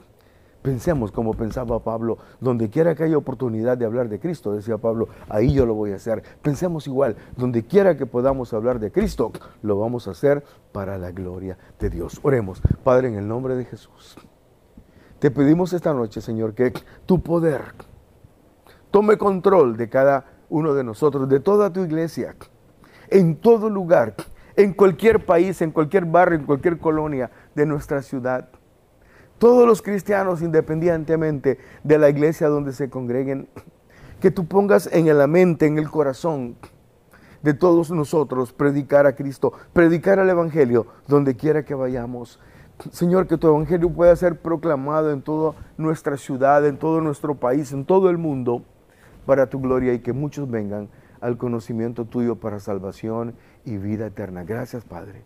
Pensemos 0.62 1.12
como 1.12 1.36
pensaba 1.36 1.84
Pablo, 1.84 2.18
donde 2.42 2.72
quiera 2.72 2.96
que 2.96 3.04
haya 3.04 3.18
oportunidad 3.18 3.78
de 3.78 3.86
hablar 3.86 4.10
de 4.10 4.20
Cristo, 4.20 4.52
decía 4.52 4.80
Pablo, 4.80 5.10
ahí 5.30 5.54
yo 5.54 5.68
lo 5.68 5.76
voy 5.76 5.92
a 5.92 5.98
hacer. 5.98 6.24
Pensemos 6.42 6.88
igual, 6.88 7.16
donde 7.38 7.66
quiera 7.66 7.96
que 7.96 8.08
podamos 8.08 8.52
hablar 8.52 8.80
de 8.80 8.92
Cristo, 8.92 9.32
lo 9.62 9.78
vamos 9.78 10.08
a 10.08 10.12
hacer 10.12 10.44
para 10.72 10.98
la 10.98 11.12
gloria 11.12 11.56
de 11.80 11.92
Dios. 11.92 12.20
Oremos, 12.24 12.64
Padre, 12.84 13.10
en 13.10 13.16
el 13.16 13.28
nombre 13.28 13.56
de 13.56 13.66
Jesús. 13.66 14.18
Te 15.20 15.30
pedimos 15.30 15.72
esta 15.74 15.94
noche, 15.94 16.20
Señor, 16.20 16.56
que 16.56 16.74
tu 17.06 17.22
poder 17.22 17.62
tome 18.90 19.18
control 19.18 19.78
de 19.78 19.88
cada 19.88 20.26
uno 20.50 20.74
de 20.74 20.84
nosotros, 20.84 21.30
de 21.30 21.40
toda 21.42 21.72
tu 21.72 21.82
iglesia, 21.82 22.36
en 23.10 23.36
todo 23.36 23.70
lugar, 23.70 24.16
en 24.56 24.74
cualquier 24.74 25.26
país, 25.26 25.62
en 25.62 25.72
cualquier 25.72 26.06
barrio, 26.06 26.40
en 26.40 26.46
cualquier 26.46 26.78
colonia 26.78 27.32
de 27.56 27.66
nuestra 27.66 28.02
ciudad. 28.02 28.50
Todos 29.38 29.68
los 29.68 29.82
cristianos, 29.82 30.42
independientemente 30.42 31.60
de 31.84 31.98
la 31.98 32.10
iglesia 32.10 32.48
donde 32.48 32.72
se 32.72 32.90
congreguen, 32.90 33.50
que 34.22 34.32
tú 34.32 34.48
pongas 34.48 34.90
en 34.92 35.16
la 35.18 35.28
mente, 35.28 35.66
en 35.66 35.78
el 35.78 35.90
corazón 35.90 36.56
de 37.44 37.54
todos 37.54 37.92
nosotros, 37.92 38.54
predicar 38.54 39.06
a 39.06 39.16
Cristo, 39.16 39.54
predicar 39.74 40.20
el 40.20 40.30
Evangelio 40.30 40.88
donde 41.08 41.36
quiera 41.36 41.64
que 41.64 41.76
vayamos. 41.76 42.40
Señor, 42.92 43.28
que 43.28 43.38
tu 43.38 43.48
Evangelio 43.48 43.90
pueda 43.90 44.16
ser 44.16 44.40
proclamado 44.40 45.12
en 45.12 45.22
toda 45.22 45.54
nuestra 45.78 46.18
ciudad, 46.18 46.66
en 46.66 46.78
todo 46.78 47.02
nuestro 47.02 47.36
país, 47.36 47.72
en 47.72 47.86
todo 47.86 48.10
el 48.10 48.18
mundo, 48.18 48.64
para 49.26 49.48
tu 49.48 49.60
gloria 49.60 49.94
y 49.94 50.00
que 50.00 50.14
muchos 50.14 50.50
vengan 50.50 50.90
al 51.22 51.38
conocimiento 51.38 52.06
tuyo 52.06 52.36
para 52.36 52.60
salvación 52.60 53.36
y 53.66 53.78
vida 53.78 54.08
eterna. 54.08 54.44
Gracias, 54.44 54.86
Padre. 54.86 55.24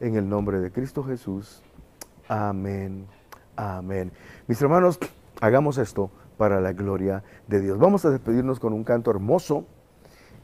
En 0.00 0.16
el 0.16 0.28
nombre 0.28 0.60
de 0.60 0.70
Cristo 0.70 1.04
Jesús. 1.04 1.62
Amén. 2.28 3.06
Amén. 3.56 4.12
Mis 4.46 4.62
hermanos, 4.62 4.98
hagamos 5.40 5.78
esto 5.78 6.10
para 6.36 6.60
la 6.60 6.72
gloria 6.72 7.22
de 7.48 7.60
Dios. 7.60 7.78
Vamos 7.78 8.04
a 8.04 8.10
despedirnos 8.10 8.60
con 8.60 8.72
un 8.72 8.84
canto 8.84 9.10
hermoso. 9.10 9.66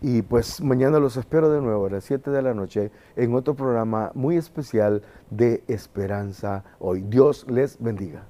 Y 0.03 0.21
pues 0.21 0.61
mañana 0.61 0.99
los 0.99 1.17
espero 1.17 1.51
de 1.51 1.63
nuevo 1.63 1.87
a 1.87 1.91
las 1.91 2.05
7 2.05 2.31
de 2.31 2.43
la 2.43 2.53
noche 2.53 2.91
en 3.17 3.35
otro 3.35 3.55
programa 3.55 4.11
muy 4.15 4.37
especial 4.37 5.03
de 5.31 5.65
Esperanza 5.69 6.65
Hoy. 6.79 7.01
Dios 7.01 7.47
les 7.49 7.81
bendiga. 7.81 8.27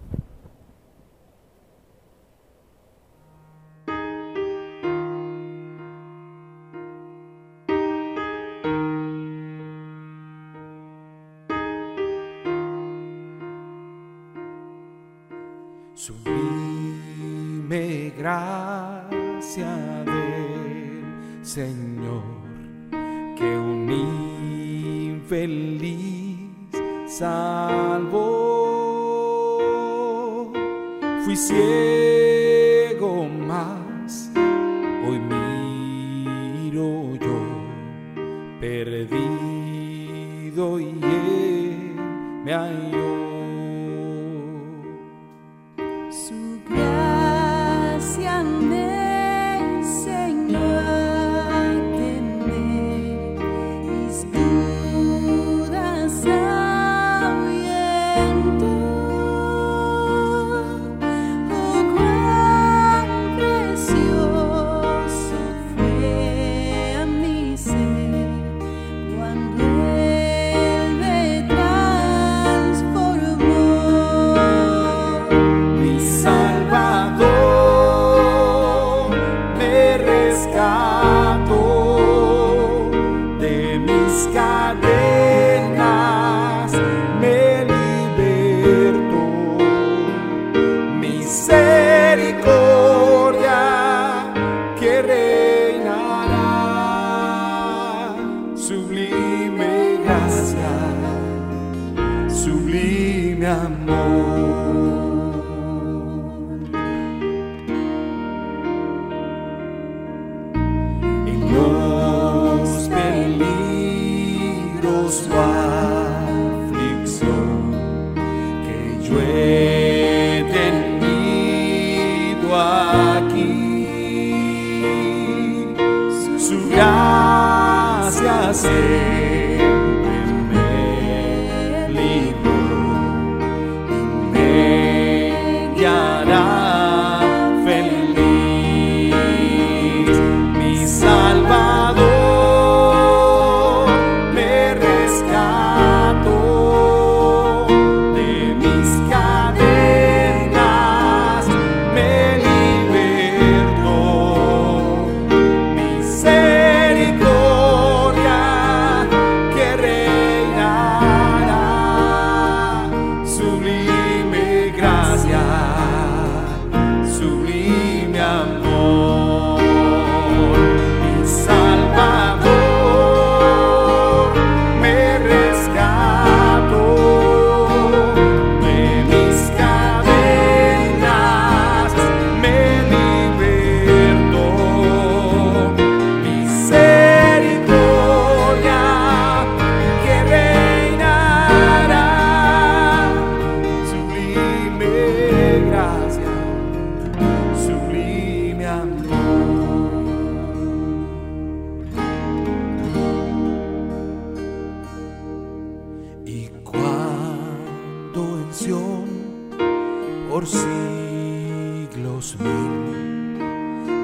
Me 42.57 43.06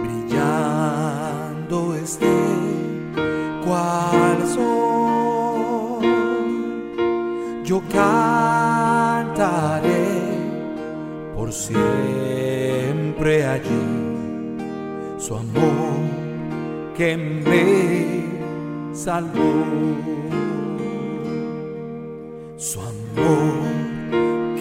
brillando 0.04 1.76
este 1.94 2.26
cual 3.64 4.46
sol. 4.46 6.02
Yo 7.64 7.80
cantaré 7.90 9.22
por 11.34 11.50
siempre 11.52 13.46
allí 13.46 13.84
su 15.18 15.34
amor 15.36 16.02
que 16.94 17.16
me 17.16 18.94
salvó. 18.94 19.64
Su 22.58 22.78
amor 22.80 23.54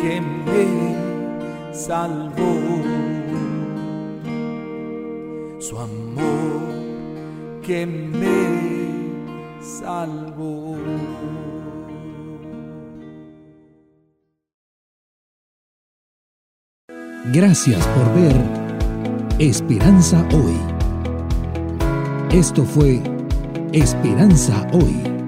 que 0.01 0.21
me 0.21 0.95
salvó. 1.73 2.60
Gracias 17.33 17.87
por 17.87 18.13
ver 18.13 18.35
Esperanza 19.39 20.27
Hoy. 20.33 20.57
Esto 22.31 22.63
fue 22.65 23.01
Esperanza 23.71 24.67
Hoy 24.73 25.20